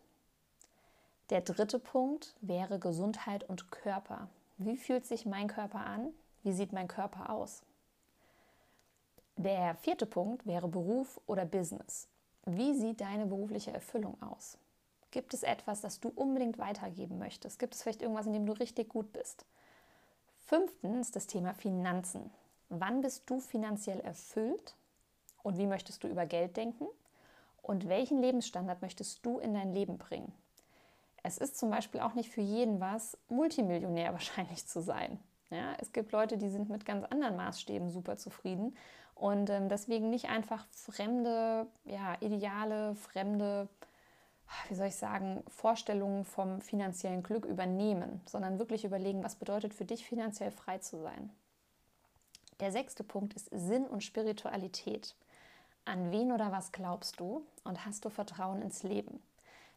Der 1.30 1.42
dritte 1.42 1.80
Punkt 1.80 2.36
wäre 2.42 2.80
Gesundheit 2.80 3.48
und 3.50 3.72
Körper. 3.72 4.28
Wie 4.58 4.76
fühlt 4.76 5.06
sich 5.06 5.26
mein 5.26 5.48
Körper 5.48 5.80
an? 5.80 6.14
Wie 6.44 6.52
sieht 6.52 6.74
mein 6.74 6.90
Körper 6.90 7.30
aus? 7.30 7.64
Der 9.38 9.76
vierte 9.76 10.06
Punkt 10.06 10.46
wäre 10.46 10.68
Beruf 10.68 11.20
oder 11.26 11.46
Business. 11.46 12.08
Wie 12.46 12.74
sieht 12.74 13.00
deine 13.00 13.26
berufliche 13.26 13.72
Erfüllung 13.72 14.22
aus? 14.22 14.58
Gibt 15.12 15.34
es 15.34 15.44
etwas, 15.44 15.82
das 15.82 16.00
du 16.00 16.10
unbedingt 16.10 16.58
weitergeben 16.58 17.18
möchtest? 17.18 17.60
Gibt 17.60 17.74
es 17.74 17.82
vielleicht 17.82 18.02
irgendwas, 18.02 18.26
in 18.26 18.34
dem 18.34 18.46
du 18.46 18.54
richtig 18.54 18.90
gut 18.90 19.14
bist? 19.14 19.46
Fünftens 20.46 21.12
das 21.12 21.28
Thema 21.28 21.54
Finanzen. 21.54 22.30
Wann 22.70 23.02
bist 23.02 23.30
du 23.30 23.40
finanziell 23.40 24.00
erfüllt 24.02 24.76
und 25.42 25.58
wie 25.58 25.68
möchtest 25.68 26.04
du 26.04 26.08
über 26.08 26.26
Geld 26.26 26.58
denken? 26.58 26.86
Und 27.62 27.88
welchen 27.88 28.22
Lebensstandard 28.22 28.82
möchtest 28.82 29.26
du 29.26 29.40
in 29.40 29.54
dein 29.54 29.74
Leben 29.74 29.98
bringen? 29.98 30.34
Es 31.24 31.38
ist 31.38 31.58
zum 31.58 31.70
Beispiel 31.70 32.02
auch 32.02 32.14
nicht 32.14 32.30
für 32.30 32.42
jeden 32.42 32.82
was, 32.82 33.18
Multimillionär 33.30 34.12
wahrscheinlich 34.14 34.68
zu 34.68 34.82
sein. 34.82 35.18
Ja, 35.50 35.76
es 35.80 35.94
gibt 35.94 36.12
Leute, 36.12 36.38
die 36.38 36.50
sind 36.50 36.70
mit 36.70 36.86
ganz 36.86 37.06
anderen 37.06 37.38
Maßstäben 37.38 37.90
super 37.90 38.18
zufrieden 38.18 38.76
und 39.16 39.50
ähm, 39.50 39.70
deswegen 39.70 40.10
nicht 40.10 40.30
einfach 40.30 40.66
fremde 40.72 41.68
ja, 41.86 42.18
Ideale, 42.20 42.96
fremde, 42.96 43.70
wie 44.70 44.76
soll 44.76 44.88
ich 44.88 44.96
sagen, 44.96 45.44
Vorstellungen 45.48 46.26
vom 46.26 46.62
finanziellen 46.62 47.24
Glück 47.24 47.46
übernehmen, 47.46 48.22
sondern 48.26 48.60
wirklich 48.60 48.86
überlegen, 48.86 49.24
was 49.24 49.36
bedeutet 49.36 49.74
für 49.74 49.86
dich 49.86 50.06
finanziell 50.06 50.52
frei 50.52 50.78
zu 50.80 51.02
sein. 51.02 51.32
Der 52.60 52.72
sechste 52.72 53.04
Punkt 53.04 53.34
ist 53.34 53.50
Sinn 53.52 53.86
und 53.86 54.04
Spiritualität. 54.04 55.16
An 55.86 56.12
wen 56.12 56.32
oder 56.32 56.52
was 56.52 56.72
glaubst 56.72 57.20
du 57.20 57.46
und 57.64 57.86
hast 57.86 58.06
du 58.06 58.10
Vertrauen 58.10 58.62
ins 58.62 58.84
Leben? 58.84 59.22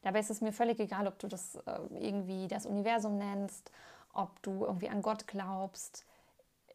Dabei 0.02 0.21
ist 0.21 0.30
es 0.30 0.40
mir 0.40 0.52
völlig 0.52 0.78
egal, 0.78 1.09
ob 1.09 1.18
du 1.18 1.26
das 1.26 1.56
äh, 1.56 1.80
irgendwie 1.99 2.47
das 2.47 2.64
Universum 2.64 3.18
nennst, 3.18 3.73
ob 4.12 4.40
du 4.42 4.64
irgendwie 4.64 4.88
an 4.88 5.02
Gott 5.02 5.26
glaubst. 5.26 6.04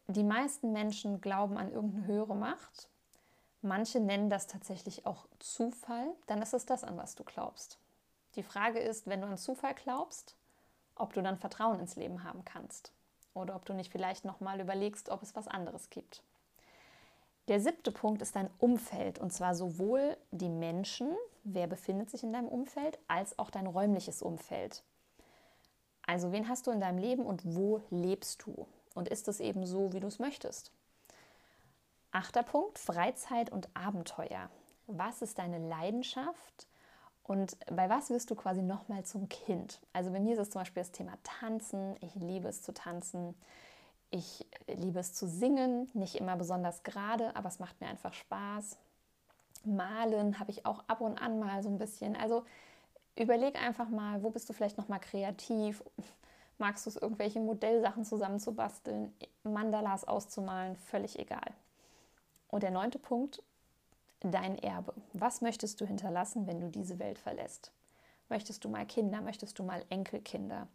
Die 0.06 0.24
meisten 0.24 0.72
Menschen 0.72 1.20
glauben 1.20 1.56
an 1.56 1.72
irgendeine 1.72 2.06
höhere 2.06 2.34
Macht. 2.34 2.88
Manche 3.62 4.00
nennen 4.00 4.28
das 4.28 4.48
tatsächlich 4.48 5.06
auch 5.06 5.26
Zufall. 5.38 6.12
Dann 6.26 6.42
ist 6.42 6.52
es 6.52 6.66
das, 6.66 6.84
an 6.84 6.98
was 6.98 7.14
du 7.14 7.24
glaubst. 7.24 7.78
Die 8.34 8.42
Frage 8.42 8.78
ist, 8.78 9.06
wenn 9.06 9.20
du 9.20 9.26
an 9.26 9.36
Zufall 9.36 9.74
glaubst, 9.74 10.36
ob 10.94 11.12
du 11.12 11.22
dann 11.22 11.38
Vertrauen 11.38 11.80
ins 11.80 11.96
Leben 11.96 12.24
haben 12.24 12.44
kannst 12.44 12.92
oder 13.34 13.54
ob 13.56 13.64
du 13.64 13.74
nicht 13.74 13.92
vielleicht 13.92 14.24
noch 14.24 14.40
mal 14.40 14.60
überlegst, 14.60 15.08
ob 15.08 15.22
es 15.22 15.34
was 15.36 15.48
anderes 15.48 15.90
gibt. 15.90 16.22
Der 17.48 17.60
siebte 17.60 17.90
Punkt 17.90 18.22
ist 18.22 18.36
dein 18.36 18.50
Umfeld 18.58 19.18
und 19.18 19.32
zwar 19.32 19.54
sowohl 19.54 20.16
die 20.30 20.48
Menschen, 20.48 21.14
wer 21.44 21.66
befindet 21.66 22.10
sich 22.10 22.22
in 22.22 22.32
deinem 22.32 22.48
Umfeld, 22.48 22.98
als 23.08 23.38
auch 23.38 23.50
dein 23.50 23.66
räumliches 23.66 24.22
Umfeld. 24.22 24.84
Also 26.06 26.32
wen 26.32 26.48
hast 26.48 26.66
du 26.66 26.70
in 26.70 26.80
deinem 26.80 26.98
Leben 26.98 27.26
und 27.26 27.42
wo 27.44 27.82
lebst 27.90 28.44
du? 28.46 28.66
Und 28.94 29.08
ist 29.08 29.28
es 29.28 29.40
eben 29.40 29.66
so, 29.66 29.92
wie 29.92 30.00
du 30.00 30.06
es 30.06 30.18
möchtest? 30.18 30.72
Achter 32.12 32.42
Punkt, 32.42 32.78
Freizeit 32.78 33.50
und 33.50 33.68
Abenteuer. 33.74 34.50
Was 34.86 35.22
ist 35.22 35.38
deine 35.38 35.58
Leidenschaft 35.58 36.66
und 37.24 37.56
bei 37.66 37.88
was 37.88 38.10
wirst 38.10 38.30
du 38.30 38.34
quasi 38.34 38.62
nochmal 38.62 39.04
zum 39.04 39.28
Kind? 39.28 39.80
Also 39.92 40.10
bei 40.10 40.20
mir 40.20 40.34
ist 40.34 40.40
es 40.40 40.50
zum 40.50 40.60
Beispiel 40.60 40.82
das 40.82 40.90
Thema 40.92 41.12
Tanzen. 41.22 41.96
Ich 42.00 42.14
liebe 42.16 42.48
es 42.48 42.62
zu 42.62 42.74
tanzen. 42.74 43.34
Ich 44.10 44.46
liebe 44.66 44.98
es 44.98 45.14
zu 45.14 45.26
singen, 45.26 45.88
nicht 45.94 46.16
immer 46.16 46.36
besonders 46.36 46.82
gerade, 46.82 47.34
aber 47.34 47.48
es 47.48 47.60
macht 47.60 47.80
mir 47.80 47.86
einfach 47.86 48.12
Spaß. 48.12 48.76
Malen 49.64 50.38
habe 50.38 50.50
ich 50.50 50.66
auch 50.66 50.84
ab 50.88 51.00
und 51.00 51.16
an 51.16 51.38
mal 51.38 51.62
so 51.62 51.70
ein 51.70 51.78
bisschen. 51.78 52.16
Also 52.16 52.44
überleg 53.16 53.60
einfach 53.62 53.88
mal, 53.88 54.22
wo 54.22 54.30
bist 54.30 54.48
du 54.48 54.52
vielleicht 54.52 54.76
noch 54.76 54.88
mal 54.88 54.98
kreativ? 54.98 55.82
Magst 56.58 56.84
du 56.84 56.90
es, 56.90 56.96
irgendwelche 56.96 57.40
Modellsachen 57.40 58.04
zusammenzubasteln, 58.04 59.14
Mandalas 59.44 60.06
auszumalen? 60.06 60.76
Völlig 60.76 61.18
egal. 61.18 61.52
Und 62.48 62.62
der 62.62 62.70
neunte 62.70 62.98
Punkt, 62.98 63.42
dein 64.30 64.58
Erbe. 64.58 64.94
Was 65.12 65.40
möchtest 65.40 65.80
du 65.80 65.86
hinterlassen, 65.86 66.46
wenn 66.46 66.60
du 66.60 66.68
diese 66.68 66.98
Welt 66.98 67.18
verlässt? 67.18 67.72
Möchtest 68.28 68.64
du 68.64 68.68
mal 68.68 68.86
Kinder? 68.86 69.20
Möchtest 69.20 69.58
du 69.58 69.64
mal 69.64 69.84
Enkelkinder? 69.90 70.68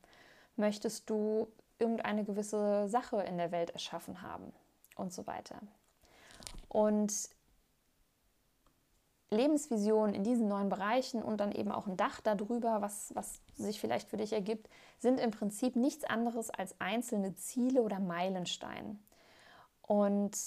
Möchtest 0.56 1.10
du 1.10 1.48
irgendeine 1.80 2.24
gewisse 2.24 2.88
Sache 2.88 3.22
in 3.22 3.38
der 3.38 3.51
Welt 3.51 3.70
erschaffen 3.72 4.22
haben 4.22 4.51
und 4.96 5.13
so 5.13 5.27
weiter. 5.27 5.62
Und 6.70 7.13
Lebensvisionen 9.30 10.16
in 10.16 10.24
diesen 10.24 10.48
neuen 10.48 10.70
Bereichen 10.70 11.22
und 11.22 11.38
dann 11.38 11.51
eben 11.51 11.72
auch 11.72 11.88
ein 11.88 11.98
Dach 11.98 12.22
darüber, 12.22 12.82
was, 12.82 13.13
was 13.13 13.42
sich 13.56 13.80
vielleicht 13.80 14.10
für 14.10 14.18
dich 14.18 14.32
ergibt, 14.32 14.70
sind 15.00 15.20
im 15.20 15.32
Prinzip 15.32 15.75
nichts 15.75 16.06
anderes 16.06 16.50
als 16.50 16.80
einzelne 16.80 17.36
Ziele 17.36 17.82
oder 17.82 18.00
Meilensteine. 18.00 18.98
Und 19.82 20.38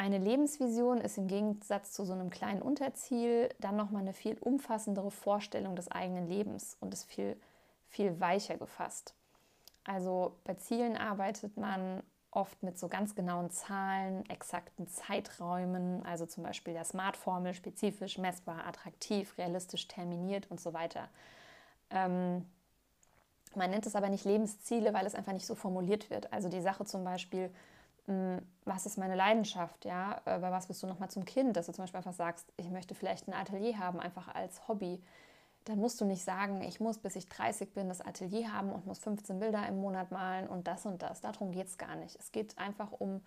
eine 0.00 0.16
Lebensvision 0.16 0.98
ist 1.02 1.18
im 1.18 1.26
Gegensatz 1.26 1.92
zu 1.92 2.06
so 2.06 2.14
einem 2.14 2.30
kleinen 2.30 2.62
Unterziel 2.62 3.50
dann 3.58 3.76
nochmal 3.76 4.00
eine 4.00 4.14
viel 4.14 4.38
umfassendere 4.40 5.10
Vorstellung 5.10 5.76
des 5.76 5.90
eigenen 5.90 6.26
Lebens 6.26 6.78
und 6.80 6.94
ist 6.94 7.04
viel, 7.04 7.36
viel 7.90 8.18
weicher 8.18 8.56
gefasst. 8.56 9.12
Also 9.84 10.36
bei 10.44 10.54
Zielen 10.54 10.96
arbeitet 10.96 11.58
man 11.58 12.02
oft 12.30 12.62
mit 12.62 12.78
so 12.78 12.88
ganz 12.88 13.14
genauen 13.14 13.50
Zahlen, 13.50 14.24
exakten 14.30 14.88
Zeiträumen, 14.88 16.02
also 16.06 16.24
zum 16.24 16.44
Beispiel 16.44 16.72
der 16.72 16.84
Smart-Formel, 16.84 17.52
spezifisch, 17.52 18.16
messbar, 18.16 18.66
attraktiv, 18.66 19.36
realistisch 19.36 19.86
terminiert 19.86 20.50
und 20.50 20.62
so 20.62 20.72
weiter. 20.72 21.10
Ähm, 21.90 22.46
man 23.54 23.70
nennt 23.70 23.84
es 23.84 23.96
aber 23.96 24.08
nicht 24.08 24.24
Lebensziele, 24.24 24.94
weil 24.94 25.04
es 25.04 25.14
einfach 25.14 25.34
nicht 25.34 25.46
so 25.46 25.54
formuliert 25.54 26.08
wird. 26.08 26.32
Also 26.32 26.48
die 26.48 26.62
Sache 26.62 26.86
zum 26.86 27.04
Beispiel, 27.04 27.50
was 28.64 28.86
ist 28.86 28.98
meine 28.98 29.14
Leidenschaft, 29.14 29.84
ja, 29.84 30.20
äh, 30.24 30.38
bei 30.38 30.50
was 30.50 30.66
bist 30.66 30.82
du 30.82 30.86
nochmal 30.86 31.10
zum 31.10 31.24
Kind, 31.24 31.56
dass 31.56 31.66
du 31.66 31.72
zum 31.72 31.84
Beispiel 31.84 31.98
einfach 31.98 32.12
sagst, 32.12 32.52
ich 32.56 32.68
möchte 32.70 32.94
vielleicht 32.94 33.28
ein 33.28 33.34
Atelier 33.34 33.78
haben, 33.78 34.00
einfach 34.00 34.34
als 34.34 34.66
Hobby 34.68 35.00
dann 35.64 35.78
musst 35.78 36.00
du 36.00 36.04
nicht 36.04 36.24
sagen, 36.24 36.62
ich 36.62 36.80
muss, 36.80 36.98
bis 36.98 37.16
ich 37.16 37.28
30 37.28 37.74
bin, 37.74 37.88
das 37.88 38.00
Atelier 38.00 38.52
haben 38.52 38.72
und 38.72 38.86
muss 38.86 38.98
15 38.98 39.38
Bilder 39.38 39.66
im 39.68 39.80
Monat 39.80 40.10
malen 40.10 40.48
und 40.48 40.66
das 40.66 40.86
und 40.86 41.02
das. 41.02 41.20
Darum 41.20 41.52
geht 41.52 41.66
es 41.66 41.78
gar 41.78 41.96
nicht. 41.96 42.16
Es 42.16 42.32
geht 42.32 42.56
einfach 42.58 42.92
um 42.92 43.20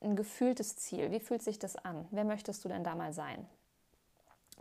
ein 0.00 0.16
gefühltes 0.16 0.76
Ziel. 0.76 1.10
Wie 1.10 1.20
fühlt 1.20 1.42
sich 1.42 1.58
das 1.58 1.76
an? 1.76 2.06
Wer 2.10 2.24
möchtest 2.24 2.64
du 2.64 2.68
denn 2.68 2.84
da 2.84 2.94
mal 2.94 3.12
sein? 3.12 3.46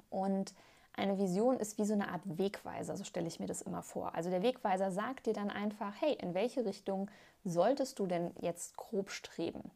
Und 0.10 0.54
eine 0.94 1.18
Vision 1.18 1.58
ist 1.58 1.78
wie 1.78 1.86
so 1.86 1.94
eine 1.94 2.10
Art 2.10 2.22
Wegweiser, 2.26 2.96
so 2.98 3.04
stelle 3.04 3.28
ich 3.28 3.40
mir 3.40 3.48
das 3.48 3.62
immer 3.62 3.82
vor. 3.82 4.14
Also 4.16 4.30
der 4.30 4.44
Wegweiser 4.44 4.92
sagt 4.92 5.26
dir 5.26 5.34
dann 5.34 5.50
einfach, 5.50 5.94
hey, 6.00 6.14
in 6.14 6.34
welche 6.34 6.66
Richtung 6.66 7.10
solltest 7.44 8.00
du 8.00 8.08
denn 8.08 8.32
jetzt 8.42 8.78
grob 8.78 9.10
streben? 9.10 9.72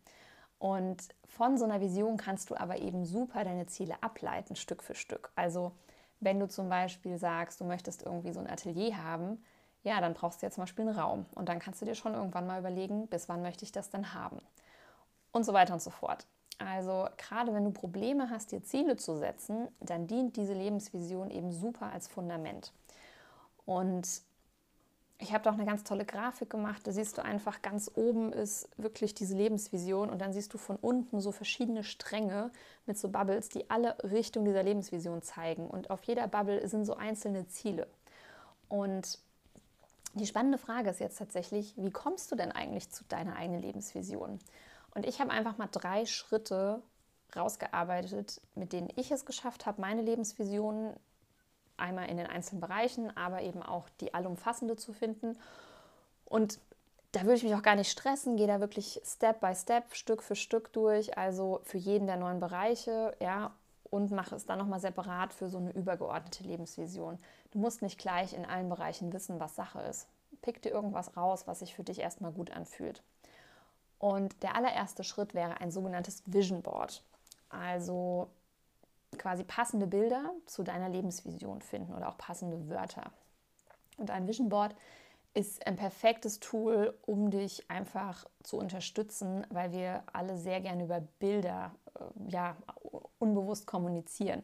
Und 0.59 1.03
von 1.25 1.57
so 1.57 1.65
einer 1.65 1.81
Vision 1.81 2.17
kannst 2.17 2.49
du 2.49 2.55
aber 2.55 2.77
eben 2.77 3.05
super 3.05 3.43
deine 3.43 3.65
Ziele 3.67 4.01
ableiten, 4.01 4.55
Stück 4.55 4.83
für 4.83 4.95
Stück. 4.95 5.31
Also 5.35 5.71
wenn 6.19 6.39
du 6.39 6.47
zum 6.47 6.69
Beispiel 6.69 7.17
sagst, 7.17 7.61
du 7.61 7.65
möchtest 7.65 8.03
irgendwie 8.03 8.33
so 8.33 8.39
ein 8.39 8.49
Atelier 8.49 9.03
haben, 9.03 9.43
ja, 9.83 10.01
dann 10.01 10.13
brauchst 10.13 10.41
du 10.41 10.47
ja 10.47 10.51
zum 10.51 10.63
Beispiel 10.63 10.87
einen 10.87 10.97
Raum. 10.97 11.25
Und 11.35 11.49
dann 11.49 11.59
kannst 11.59 11.81
du 11.81 11.85
dir 11.85 11.95
schon 11.95 12.13
irgendwann 12.13 12.47
mal 12.47 12.59
überlegen, 12.59 13.07
bis 13.07 13.29
wann 13.29 13.41
möchte 13.41 13.63
ich 13.63 13.71
das 13.71 13.89
denn 13.89 14.13
haben. 14.13 14.41
Und 15.31 15.45
so 15.45 15.53
weiter 15.53 15.73
und 15.73 15.81
so 15.81 15.91
fort. 15.91 16.25
Also 16.57 17.07
gerade 17.17 17.53
wenn 17.53 17.65
du 17.65 17.71
Probleme 17.71 18.29
hast, 18.29 18.51
dir 18.51 18.63
Ziele 18.63 18.95
zu 18.95 19.17
setzen, 19.17 19.67
dann 19.79 20.07
dient 20.07 20.37
diese 20.37 20.53
Lebensvision 20.53 21.29
eben 21.29 21.51
super 21.51 21.91
als 21.91 22.07
Fundament. 22.07 22.71
Und 23.65 24.07
ich 25.17 25.33
habe 25.33 25.43
doch 25.43 25.53
eine 25.53 25.65
ganz 25.65 25.83
tolle 25.83 26.05
Grafik 26.05 26.49
gemacht. 26.49 26.85
Da 26.85 26.91
siehst 26.91 27.17
du 27.17 27.23
einfach, 27.23 27.61
ganz 27.61 27.89
oben 27.95 28.33
ist 28.33 28.69
wirklich 28.77 29.13
diese 29.15 29.35
Lebensvision 29.35 30.09
und 30.09 30.19
dann 30.19 30.33
siehst 30.33 30.53
du 30.53 30.57
von 30.57 30.75
unten 30.75 31.21
so 31.21 31.31
verschiedene 31.31 31.83
Stränge 31.83 32.51
mit 32.85 32.97
so 32.97 33.09
Bubbles, 33.09 33.49
die 33.49 33.69
alle 33.69 33.97
Richtung 34.03 34.45
dieser 34.45 34.63
Lebensvision 34.63 35.21
zeigen. 35.21 35.67
Und 35.67 35.89
auf 35.89 36.03
jeder 36.03 36.27
Bubble 36.27 36.67
sind 36.67 36.85
so 36.85 36.95
einzelne 36.95 37.47
Ziele. 37.47 37.87
Und 38.67 39.19
die 40.15 40.25
spannende 40.25 40.57
Frage 40.57 40.89
ist 40.89 40.99
jetzt 40.99 41.17
tatsächlich, 41.17 41.73
wie 41.77 41.91
kommst 41.91 42.31
du 42.31 42.35
denn 42.35 42.51
eigentlich 42.51 42.89
zu 42.89 43.03
deiner 43.05 43.35
eigenen 43.35 43.61
Lebensvision? 43.61 44.39
Und 44.95 45.05
ich 45.05 45.19
habe 45.19 45.29
einfach 45.29 45.57
mal 45.57 45.69
drei 45.71 46.05
Schritte 46.05 46.81
rausgearbeitet, 47.35 48.41
mit 48.55 48.73
denen 48.73 48.89
ich 48.95 49.11
es 49.11 49.25
geschafft 49.25 49.65
habe, 49.65 49.81
meine 49.81 50.01
Lebensvision 50.01 50.93
einmal 51.77 52.09
in 52.09 52.17
den 52.17 52.27
einzelnen 52.27 52.61
Bereichen, 52.61 53.15
aber 53.15 53.41
eben 53.41 53.61
auch 53.61 53.89
die 53.99 54.13
allumfassende 54.13 54.77
zu 54.77 54.93
finden. 54.93 55.37
Und 56.23 56.59
da 57.11 57.21
würde 57.21 57.35
ich 57.35 57.43
mich 57.43 57.55
auch 57.55 57.61
gar 57.61 57.75
nicht 57.75 57.91
stressen, 57.91 58.37
gehe 58.37 58.47
da 58.47 58.59
wirklich 58.59 59.01
Step 59.05 59.41
by 59.41 59.53
Step, 59.53 59.93
Stück 59.93 60.23
für 60.23 60.35
Stück 60.35 60.71
durch, 60.73 61.17
also 61.17 61.61
für 61.63 61.77
jeden 61.77 62.07
der 62.07 62.17
neuen 62.17 62.39
Bereiche, 62.39 63.15
ja, 63.19 63.53
und 63.89 64.11
mache 64.11 64.35
es 64.35 64.45
dann 64.45 64.59
nochmal 64.59 64.79
separat 64.79 65.33
für 65.33 65.47
so 65.49 65.57
eine 65.57 65.71
übergeordnete 65.71 66.43
Lebensvision. 66.43 67.19
Du 67.51 67.59
musst 67.59 67.81
nicht 67.81 67.99
gleich 67.99 68.33
in 68.33 68.45
allen 68.45 68.69
Bereichen 68.69 69.13
wissen, 69.13 69.39
was 69.39 69.55
Sache 69.55 69.79
ist. 69.81 70.07
Pick 70.41 70.61
dir 70.61 70.71
irgendwas 70.71 71.15
raus, 71.15 71.47
was 71.47 71.59
sich 71.59 71.75
für 71.75 71.83
dich 71.83 71.99
erstmal 71.99 72.31
gut 72.31 72.51
anfühlt. 72.51 73.01
Und 73.99 74.43
der 74.43 74.55
allererste 74.55 75.03
Schritt 75.03 75.33
wäre 75.33 75.61
ein 75.61 75.71
sogenanntes 75.71 76.23
Vision 76.25 76.61
Board. 76.61 77.03
Also 77.49 78.29
quasi 79.17 79.43
passende 79.43 79.87
Bilder 79.87 80.33
zu 80.45 80.63
deiner 80.63 80.89
Lebensvision 80.89 81.61
finden 81.61 81.93
oder 81.93 82.09
auch 82.09 82.17
passende 82.17 82.69
Wörter. 82.69 83.11
Und 83.97 84.11
ein 84.11 84.27
Vision 84.27 84.49
Board 84.49 84.75
ist 85.33 85.67
ein 85.67 85.75
perfektes 85.75 86.39
Tool, 86.39 86.97
um 87.05 87.29
dich 87.29 87.69
einfach 87.69 88.25
zu 88.41 88.57
unterstützen, 88.57 89.45
weil 89.49 89.71
wir 89.71 90.03
alle 90.13 90.37
sehr 90.37 90.61
gerne 90.61 90.85
über 90.85 91.01
Bilder 91.19 91.75
äh, 91.95 92.31
ja, 92.31 92.55
unbewusst 93.19 93.67
kommunizieren. 93.67 94.43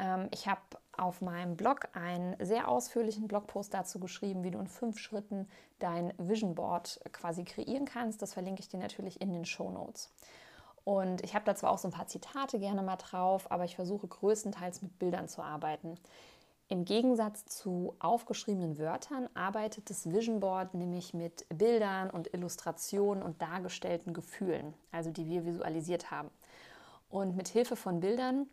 Ähm, 0.00 0.28
ich 0.32 0.48
habe 0.48 0.60
auf 0.96 1.20
meinem 1.20 1.56
Blog 1.56 1.88
einen 1.92 2.34
sehr 2.44 2.68
ausführlichen 2.68 3.28
Blogpost 3.28 3.72
dazu 3.72 4.00
geschrieben, 4.00 4.42
wie 4.42 4.50
du 4.50 4.58
in 4.58 4.66
fünf 4.66 4.98
Schritten 4.98 5.48
dein 5.78 6.12
Vision 6.18 6.54
Board 6.54 7.00
quasi 7.12 7.44
kreieren 7.44 7.84
kannst. 7.84 8.20
Das 8.22 8.34
verlinke 8.34 8.60
ich 8.60 8.68
dir 8.68 8.80
natürlich 8.80 9.20
in 9.20 9.32
den 9.32 9.44
Show 9.44 9.70
Notes. 9.70 10.12
Und 10.84 11.22
ich 11.22 11.34
habe 11.34 11.44
da 11.44 11.54
zwar 11.54 11.70
auch 11.70 11.78
so 11.78 11.88
ein 11.88 11.92
paar 11.92 12.06
Zitate 12.06 12.58
gerne 12.58 12.82
mal 12.82 12.96
drauf, 12.96 13.50
aber 13.50 13.64
ich 13.64 13.76
versuche 13.76 14.08
größtenteils 14.08 14.82
mit 14.82 14.98
Bildern 14.98 15.28
zu 15.28 15.42
arbeiten. 15.42 15.98
Im 16.68 16.84
Gegensatz 16.84 17.46
zu 17.46 17.96
aufgeschriebenen 17.98 18.78
Wörtern 18.78 19.28
arbeitet 19.34 19.90
das 19.90 20.10
Vision 20.10 20.40
Board 20.40 20.74
nämlich 20.74 21.12
mit 21.14 21.44
Bildern 21.48 22.10
und 22.10 22.32
Illustrationen 22.32 23.22
und 23.22 23.42
dargestellten 23.42 24.14
Gefühlen, 24.14 24.74
also 24.92 25.10
die 25.10 25.26
wir 25.26 25.44
visualisiert 25.44 26.10
haben. 26.10 26.30
Und 27.08 27.36
mit 27.36 27.48
Hilfe 27.48 27.74
von 27.74 27.98
Bildern 27.98 28.46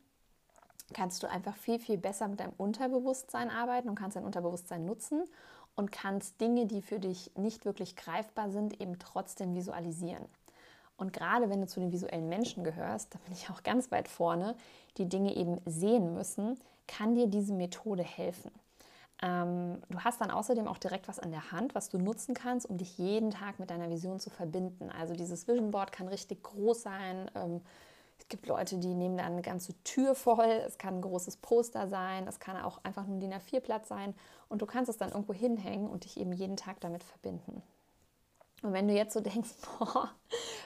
kannst 0.94 1.24
du 1.24 1.30
einfach 1.30 1.56
viel, 1.56 1.80
viel 1.80 1.98
besser 1.98 2.28
mit 2.28 2.40
deinem 2.40 2.54
Unterbewusstsein 2.58 3.50
arbeiten 3.50 3.90
und 3.90 3.96
kannst 3.96 4.16
dein 4.16 4.26
Unterbewusstsein 4.26 4.86
nutzen 4.86 5.24
und 5.76 5.92
kannst 5.92 6.40
Dinge, 6.42 6.66
die 6.66 6.82
für 6.82 7.00
dich 7.00 7.32
nicht 7.36 7.66
wirklich 7.66 7.96
greifbar 7.96 8.50
sind, 8.50 8.80
eben 8.82 8.98
trotzdem 9.00 9.54
visualisieren. 9.56 10.26
Und 10.98 11.14
gerade 11.14 11.50
wenn 11.50 11.62
du 11.62 11.68
zu 11.68 11.80
den 11.80 11.92
visuellen 11.92 12.28
Menschen 12.28 12.64
gehörst, 12.64 13.14
da 13.14 13.20
bin 13.20 13.34
ich 13.34 13.50
auch 13.50 13.62
ganz 13.64 13.92
weit 13.92 14.08
vorne, 14.08 14.56
die 14.98 15.08
Dinge 15.08 15.36
eben 15.36 15.62
sehen 15.66 16.14
müssen, 16.16 16.60
kann 16.88 17.14
dir 17.14 17.28
diese 17.28 17.54
Methode 17.54 18.02
helfen. 18.04 18.52
Ähm, 19.22 19.82
du 19.90 20.00
hast 20.00 20.22
dann 20.22 20.32
außerdem 20.32 20.68
auch 20.68 20.78
direkt 20.78 21.08
was 21.08 21.20
an 21.20 21.32
der 21.32 21.52
Hand, 21.52 21.76
was 21.76 21.90
du 21.90 21.98
nutzen 21.98 22.34
kannst, 22.34 22.68
um 22.68 22.78
dich 22.78 22.98
jeden 22.98 23.32
Tag 23.32 23.60
mit 23.60 23.70
deiner 23.70 23.90
Vision 23.90 24.20
zu 24.20 24.30
verbinden. 24.30 24.90
Also 24.92 25.16
dieses 25.16 25.48
Vision 25.48 25.72
Board 25.72 25.92
kann 25.92 26.08
richtig 26.08 26.44
groß 26.44 26.82
sein. 26.82 27.30
Ähm, 27.36 27.62
es 28.20 28.28
gibt 28.28 28.48
Leute, 28.48 28.78
die 28.78 28.94
nehmen 28.94 29.18
dann 29.18 29.34
eine 29.34 29.42
ganze 29.42 29.74
Tür 29.84 30.16
voll. 30.16 30.64
Es 30.66 30.78
kann 30.78 30.96
ein 30.96 31.02
großes 31.02 31.38
Poster 31.38 31.88
sein. 31.88 32.28
Es 32.28 32.40
kann 32.40 32.62
auch 32.62 32.84
einfach 32.84 33.06
nur 33.06 33.18
ein 33.18 33.20
DIN 33.20 33.34
A4-Blatt 33.34 33.88
sein. 33.88 34.16
Und 34.50 34.62
du 34.62 34.66
kannst 34.66 34.90
es 34.90 34.98
dann 34.98 35.12
irgendwo 35.12 35.34
hinhängen 35.34 35.90
und 35.90 36.04
dich 36.04 36.18
eben 36.18 36.34
jeden 36.34 36.58
Tag 36.58 36.80
damit 36.82 37.04
verbinden. 37.04 37.62
Und 38.64 38.74
wenn 38.74 38.88
du 38.88 38.94
jetzt 38.94 39.14
so 39.14 39.20
denkst, 39.22 39.52
boah, 39.80 40.12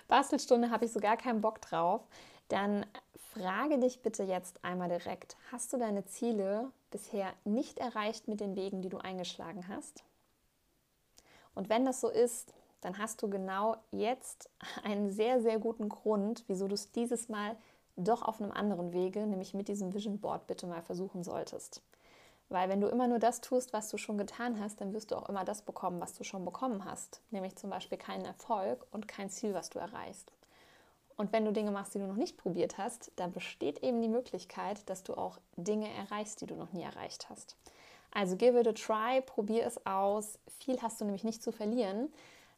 Bastelstunde 0.07 0.71
habe 0.71 0.85
ich 0.85 0.91
so 0.91 0.99
gar 0.99 1.17
keinen 1.17 1.41
Bock 1.41 1.61
drauf, 1.61 2.01
dann 2.47 2.85
frage 3.33 3.79
dich 3.79 4.01
bitte 4.01 4.23
jetzt 4.23 4.63
einmal 4.63 4.89
direkt, 4.89 5.37
hast 5.51 5.71
du 5.71 5.77
deine 5.77 6.05
Ziele 6.05 6.71
bisher 6.89 7.31
nicht 7.45 7.79
erreicht 7.79 8.27
mit 8.27 8.39
den 8.39 8.55
Wegen, 8.55 8.81
die 8.81 8.89
du 8.89 8.97
eingeschlagen 8.97 9.67
hast? 9.67 10.03
Und 11.53 11.69
wenn 11.69 11.85
das 11.85 12.01
so 12.01 12.09
ist, 12.09 12.53
dann 12.81 12.97
hast 12.97 13.21
du 13.21 13.29
genau 13.29 13.77
jetzt 13.91 14.49
einen 14.83 15.09
sehr, 15.09 15.41
sehr 15.41 15.59
guten 15.59 15.89
Grund, 15.89 16.43
wieso 16.47 16.67
du 16.67 16.73
es 16.73 16.91
dieses 16.91 17.29
Mal 17.29 17.55
doch 17.95 18.21
auf 18.21 18.41
einem 18.41 18.51
anderen 18.51 18.93
Wege, 18.93 19.25
nämlich 19.27 19.53
mit 19.53 19.67
diesem 19.67 19.93
Vision 19.93 20.19
Board, 20.19 20.47
bitte 20.47 20.67
mal 20.67 20.81
versuchen 20.81 21.23
solltest. 21.23 21.81
Weil 22.49 22.67
wenn 22.67 22.81
du 22.81 22.87
immer 22.87 23.07
nur 23.07 23.19
das 23.19 23.39
tust, 23.39 23.71
was 23.71 23.89
du 23.89 23.97
schon 23.97 24.17
getan 24.17 24.59
hast, 24.59 24.81
dann 24.81 24.93
wirst 24.93 25.11
du 25.11 25.15
auch 25.15 25.29
immer 25.29 25.45
das 25.45 25.61
bekommen, 25.61 26.01
was 26.01 26.13
du 26.13 26.25
schon 26.25 26.43
bekommen 26.43 26.83
hast. 26.83 27.21
Nämlich 27.31 27.55
zum 27.55 27.69
Beispiel 27.69 27.97
keinen 27.97 28.25
Erfolg 28.25 28.85
und 28.91 29.07
kein 29.07 29.29
Ziel, 29.29 29.53
was 29.53 29.69
du 29.69 29.79
erreichst. 29.79 30.33
Und 31.15 31.31
wenn 31.31 31.45
du 31.45 31.53
Dinge 31.53 31.71
machst, 31.71 31.93
die 31.95 31.99
du 31.99 32.07
noch 32.07 32.15
nicht 32.15 32.37
probiert 32.37 32.77
hast, 32.77 33.11
dann 33.15 33.31
besteht 33.31 33.83
eben 33.83 34.01
die 34.01 34.09
Möglichkeit, 34.09 34.89
dass 34.89 35.03
du 35.03 35.13
auch 35.13 35.37
Dinge 35.55 35.87
erreichst, 35.93 36.41
die 36.41 36.45
du 36.45 36.55
noch 36.55 36.73
nie 36.73 36.83
erreicht 36.83 37.29
hast. 37.29 37.55
Also 38.11 38.35
give 38.35 38.59
it 38.59 38.67
a 38.67 38.73
try, 38.73 39.21
probier 39.21 39.65
es 39.65 39.85
aus. 39.85 40.37
Viel 40.59 40.81
hast 40.81 40.99
du 40.99 41.05
nämlich 41.05 41.23
nicht 41.23 41.41
zu 41.41 41.51
verlieren. 41.51 42.11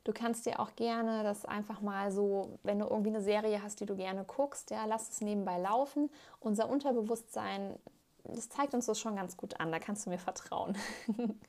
Du 0.03 0.11
kannst 0.11 0.45
dir 0.45 0.59
auch 0.59 0.75
gerne 0.75 1.23
das 1.23 1.45
einfach 1.45 1.79
mal 1.79 2.11
so, 2.11 2.59
wenn 2.63 2.79
du 2.79 2.85
irgendwie 2.85 3.09
eine 3.09 3.21
Serie 3.21 3.63
hast, 3.63 3.79
die 3.79 3.85
du 3.85 3.95
gerne 3.95 4.25
guckst, 4.25 4.69
ja, 4.71 4.85
lass 4.85 5.09
es 5.09 5.21
nebenbei 5.21 5.57
laufen. 5.57 6.09
Unser 6.39 6.69
Unterbewusstsein 6.69 7.77
das 8.23 8.49
zeigt 8.49 8.73
uns 8.73 8.85
das 8.85 8.99
schon 8.99 9.15
ganz 9.15 9.37
gut 9.37 9.59
an. 9.59 9.71
Da 9.71 9.79
kannst 9.79 10.05
du 10.05 10.09
mir 10.09 10.17
vertrauen. 10.17 10.77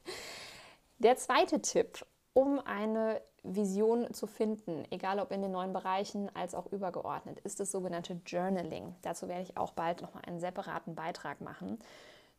Der 0.99 1.16
zweite 1.16 1.61
Tipp, 1.61 2.04
um 2.32 2.61
eine 2.61 3.20
Vision 3.42 4.12
zu 4.12 4.26
finden, 4.26 4.84
egal 4.90 5.20
ob 5.20 5.30
in 5.30 5.42
den 5.42 5.52
neuen 5.52 5.73
Bereichen 5.73 6.34
als 6.34 6.54
auch 6.54 6.66
übergeordnet, 6.73 7.40
ist 7.40 7.61
das 7.61 7.70
sogenannte 7.70 8.20
Journaling. 8.26 8.94
Dazu 9.02 9.28
werde 9.28 9.42
ich 9.42 9.56
auch 9.56 9.73
bald 9.73 10.02
nochmal 10.02 10.25
einen 10.26 10.40
separaten 10.40 10.94
Beitrag 10.94 11.40
machen. 11.40 11.78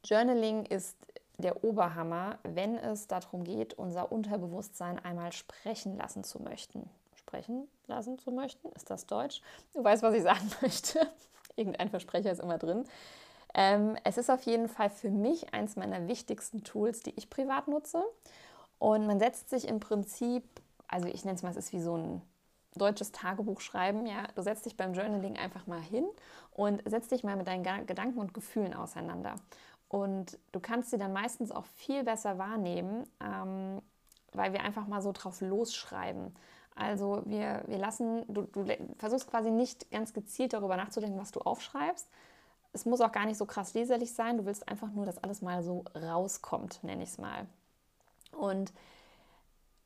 Journaling 0.03 0.65
ist 0.65 0.97
der 1.37 1.63
Oberhammer, 1.63 2.39
wenn 2.43 2.77
es 2.77 3.07
darum 3.07 3.43
geht, 3.43 3.73
unser 3.73 4.11
Unterbewusstsein 4.11 5.03
einmal 5.03 5.31
sprechen 5.31 5.97
lassen 5.97 6.23
zu 6.23 6.41
möchten. 6.41 6.89
Sprechen 7.15 7.67
lassen 7.87 8.17
zu 8.19 8.31
möchten? 8.31 8.69
Ist 8.69 8.89
das 8.89 9.05
Deutsch? 9.05 9.41
Du 9.73 9.83
weißt, 9.83 10.03
was 10.03 10.13
ich 10.13 10.23
sagen 10.23 10.49
möchte. 10.61 11.07
Irgendein 11.55 11.89
Versprecher 11.89 12.31
ist 12.31 12.39
immer 12.41 12.57
drin. 12.57 12.85
Ähm, 13.53 13.97
es 14.03 14.17
ist 14.17 14.29
auf 14.29 14.41
jeden 14.43 14.67
Fall 14.67 14.89
für 14.89 15.09
mich 15.09 15.53
eins 15.53 15.75
meiner 15.75 16.07
wichtigsten 16.07 16.63
Tools, 16.63 17.01
die 17.01 17.13
ich 17.15 17.29
privat 17.29 17.67
nutze. 17.67 18.03
Und 18.79 19.07
man 19.07 19.19
setzt 19.19 19.49
sich 19.49 19.67
im 19.67 19.79
Prinzip, 19.79 20.43
also 20.87 21.07
ich 21.07 21.23
nenne 21.23 21.37
es 21.37 21.43
mal, 21.43 21.51
es 21.51 21.57
ist 21.57 21.73
wie 21.73 21.81
so 21.81 21.95
ein 21.95 22.21
deutsches 22.75 23.11
Tagebuch 23.11 23.61
schreiben. 23.61 24.05
Ja, 24.05 24.27
du 24.35 24.41
setzt 24.41 24.65
dich 24.65 24.75
beim 24.75 24.93
Journaling 24.93 25.37
einfach 25.37 25.67
mal 25.67 25.81
hin 25.81 26.05
und 26.51 26.81
setzt 26.85 27.11
dich 27.11 27.23
mal 27.23 27.37
mit 27.37 27.47
deinen 27.47 27.63
Gedanken 27.85 28.19
und 28.19 28.33
Gefühlen 28.33 28.73
auseinander. 28.73 29.35
Und 29.95 30.37
du 30.51 30.59
kannst 30.59 30.89
sie 30.89 30.97
dann 30.97 31.13
meistens 31.13 31.51
auch 31.51 31.63
viel 31.63 32.03
besser 32.03 32.37
wahrnehmen, 32.37 33.07
ähm, 33.21 33.81
weil 34.33 34.51
wir 34.51 34.61
einfach 34.61 34.87
mal 34.87 35.01
so 35.01 35.13
drauf 35.13 35.39
losschreiben. 35.39 36.35
Also 36.75 37.23
wir, 37.25 37.63
wir 37.67 37.77
lassen, 37.77 38.25
du, 38.27 38.41
du 38.41 38.65
versuchst 38.97 39.29
quasi 39.29 39.51
nicht 39.51 39.89
ganz 39.91 40.11
gezielt 40.11 40.51
darüber 40.51 40.75
nachzudenken, 40.75 41.17
was 41.17 41.31
du 41.31 41.39
aufschreibst, 41.39 42.09
es 42.73 42.85
muss 42.85 42.99
auch 42.99 43.13
gar 43.13 43.25
nicht 43.25 43.37
so 43.37 43.45
krass 43.45 43.73
leserlich 43.73 44.11
sein. 44.11 44.35
Du 44.35 44.45
willst 44.45 44.67
einfach 44.67 44.91
nur, 44.91 45.05
dass 45.05 45.23
alles 45.23 45.41
mal 45.41 45.63
so 45.63 45.85
rauskommt, 45.95 46.83
nenne 46.83 47.03
ich 47.03 47.09
es 47.11 47.17
mal. 47.17 47.45
Und 48.33 48.73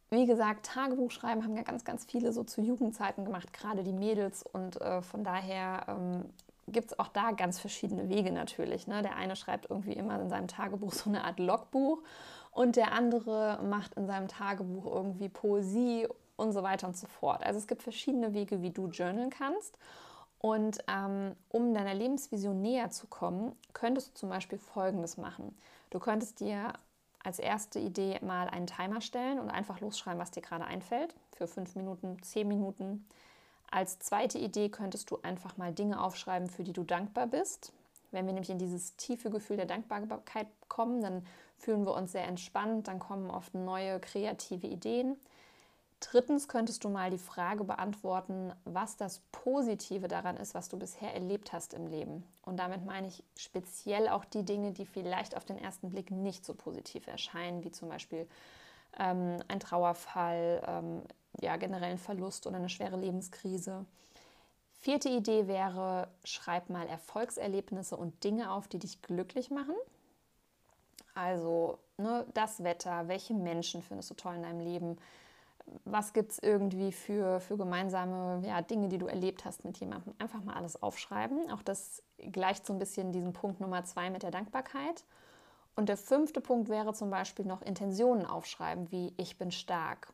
wie 0.10 0.26
gesagt, 0.26 0.66
Tagebuch 0.66 1.12
schreiben 1.12 1.44
haben 1.44 1.56
ja 1.56 1.62
ganz, 1.62 1.86
ganz 1.86 2.04
viele 2.04 2.34
so 2.34 2.44
zu 2.44 2.62
Jugendzeiten 2.62 3.26
gemacht, 3.26 3.54
gerade 3.54 3.84
die 3.84 3.94
Mädels. 3.94 4.42
Und 4.42 4.82
äh, 4.82 5.04
von 5.04 5.24
daher 5.24 5.86
ähm, 5.88 6.26
gibt 6.72 6.92
es 6.92 7.00
auch 7.00 7.08
da 7.08 7.32
ganz 7.32 7.60
verschiedene 7.60 8.10
Wege 8.10 8.32
natürlich. 8.32 8.88
Ne? 8.88 9.02
Der 9.02 9.16
eine 9.16 9.36
schreibt 9.36 9.70
irgendwie 9.70 9.94
immer 9.94 10.20
in 10.20 10.30
seinem 10.30 10.48
Tagebuch 10.48 10.94
so 10.94 11.10
eine 11.10 11.24
Art 11.24 11.40
Logbuch 11.40 12.02
und 12.52 12.76
der 12.76 12.94
andere 12.94 13.60
macht 13.64 13.96
in 13.96 14.08
seinem 14.08 14.28
Tagebuch 14.28 14.86
irgendwie 14.86 15.30
Poesie 15.30 16.08
und 16.36 16.54
so 16.54 16.64
weiter 16.64 16.88
und 16.88 16.98
so 16.98 17.08
fort. 17.08 17.44
Also 17.46 17.60
es 17.60 17.68
gibt 17.68 17.84
verschiedene 17.84 18.34
Wege, 18.34 18.62
wie 18.62 18.72
du 18.72 18.88
journalen 18.88 19.30
kannst. 19.30 19.78
Und 20.40 20.80
ähm, 20.88 21.36
um 21.50 21.74
deiner 21.74 21.94
Lebensvision 21.94 22.62
näher 22.62 22.90
zu 22.92 23.08
kommen, 23.08 23.56
könntest 23.74 24.10
du 24.10 24.14
zum 24.14 24.30
Beispiel 24.30 24.58
Folgendes 24.58 25.18
machen. 25.18 25.58
Du 25.90 26.00
könntest 26.00 26.40
dir 26.40 26.74
als 27.22 27.40
erste 27.40 27.80
Idee 27.80 28.20
mal 28.22 28.48
einen 28.48 28.68
Timer 28.68 29.02
stellen 29.02 29.40
und 29.40 29.50
einfach 29.50 29.82
losschreiben, 29.82 30.20
was 30.20 30.32
dir 30.32 30.42
gerade 30.42 30.64
einfällt, 30.64 31.14
für 31.36 31.48
fünf 31.48 31.76
Minuten, 31.76 32.22
zehn 32.24 32.48
Minuten. 32.48 33.06
Als 33.72 34.00
zweite 34.00 34.38
Idee 34.38 34.70
könntest 34.70 35.12
du 35.12 35.20
einfach 35.22 35.58
mal 35.58 35.74
Dinge 35.74 36.02
aufschreiben, 36.02 36.50
für 36.50 36.64
die 36.64 36.74
du 36.74 36.84
dankbar 36.84 37.28
bist. 37.28 37.72
Wenn 38.12 38.26
wir 38.26 38.34
nämlich 38.34 38.50
in 38.50 38.58
dieses 38.58 38.96
tiefe 38.96 39.30
Gefühl 39.30 39.58
der 39.58 39.68
Dankbarkeit 39.68 40.48
kommen, 40.68 41.02
dann 41.02 41.26
fühlen 41.58 41.86
wir 41.86 41.94
uns 41.94 42.12
sehr 42.12 42.28
entspannt, 42.28 42.88
dann 42.88 43.00
kommen 43.00 43.30
oft 43.30 43.54
neue 43.54 44.00
kreative 44.00 44.68
Ideen. 44.68 45.18
Drittens 46.00 46.48
könntest 46.48 46.86
du 46.86 46.90
mal 46.90 47.10
die 47.10 47.18
Frage 47.18 47.66
beantworten, 47.66 48.54
was 48.64 48.96
das 48.96 49.20
Positive 49.34 50.08
daran 50.08 50.38
ist, 50.38 50.56
was 50.56 50.70
du 50.70 50.80
bisher 50.80 51.14
erlebt 51.14 51.52
hast 51.52 51.74
im 51.74 51.88
Leben. 51.88 52.24
Und 52.44 52.58
damit 52.58 52.86
meine 52.86 53.08
ich 53.08 53.22
speziell 53.38 54.08
auch 54.08 54.24
die 54.24 54.44
Dinge, 54.44 54.72
die 54.72 54.86
vielleicht 54.86 55.36
auf 55.36 55.44
den 55.44 55.58
ersten 55.58 55.90
Blick 55.90 56.10
nicht 56.10 56.46
so 56.46 56.54
positiv 56.54 57.08
erscheinen, 57.08 57.66
wie 57.66 57.72
zum 57.72 57.90
Beispiel 57.90 58.28
ähm, 58.98 59.44
ein 59.50 59.60
Trauerfall, 59.60 60.64
ähm, 60.66 61.02
ja, 61.42 61.58
generell 61.58 61.92
ein 61.92 61.98
Verlust 61.98 62.48
oder 62.48 62.58
eine 62.58 62.70
schwere 62.70 62.98
Lebenskrise. 62.98 63.86
Vierte 64.82 65.10
Idee 65.10 65.48
wäre, 65.48 66.08
schreib 66.24 66.70
mal 66.70 66.88
Erfolgserlebnisse 66.88 67.98
und 67.98 68.24
Dinge 68.24 68.52
auf, 68.52 68.68
die 68.68 68.80
dich 68.80 69.02
glücklich 69.02 69.52
machen. 69.52 69.76
Also 71.14 71.80
ne, 71.98 72.26
das 72.34 72.64
Wetter, 72.64 73.08
welche 73.10 73.34
Menschen 73.34 73.82
findest 73.82 74.10
du 74.10 74.14
toll 74.14 74.36
in 74.36 74.44
deinem 74.44 74.62
Leben, 74.62 74.98
was 75.86 76.14
gibt 76.14 76.32
es 76.32 76.40
irgendwie 76.40 76.92
für, 76.92 77.40
für 77.42 77.58
gemeinsame 77.58 78.42
ja, 78.48 78.62
Dinge, 78.62 78.90
die 78.90 78.98
du 78.98 79.08
erlebt 79.08 79.46
hast 79.46 79.66
mit 79.66 79.78
jemandem. 79.80 80.14
Einfach 80.18 80.44
mal 80.44 80.56
alles 80.56 80.82
aufschreiben. 80.82 81.52
Auch 81.52 81.62
das 81.62 82.02
gleicht 82.32 82.66
so 82.66 82.74
ein 82.74 82.80
bisschen 82.80 83.12
diesen 83.12 83.34
Punkt 83.34 83.60
Nummer 83.60 83.84
zwei 83.84 84.10
mit 84.10 84.24
der 84.24 84.32
Dankbarkeit. 84.32 85.04
Und 85.76 85.90
der 85.90 85.98
fünfte 85.98 86.42
Punkt 86.42 86.70
wäre 86.70 86.94
zum 86.94 87.10
Beispiel 87.10 87.46
noch 87.46 87.62
Intentionen 87.62 88.26
aufschreiben, 88.26 88.92
wie 88.92 89.14
ich 89.18 89.38
bin 89.38 89.52
stark, 89.52 90.14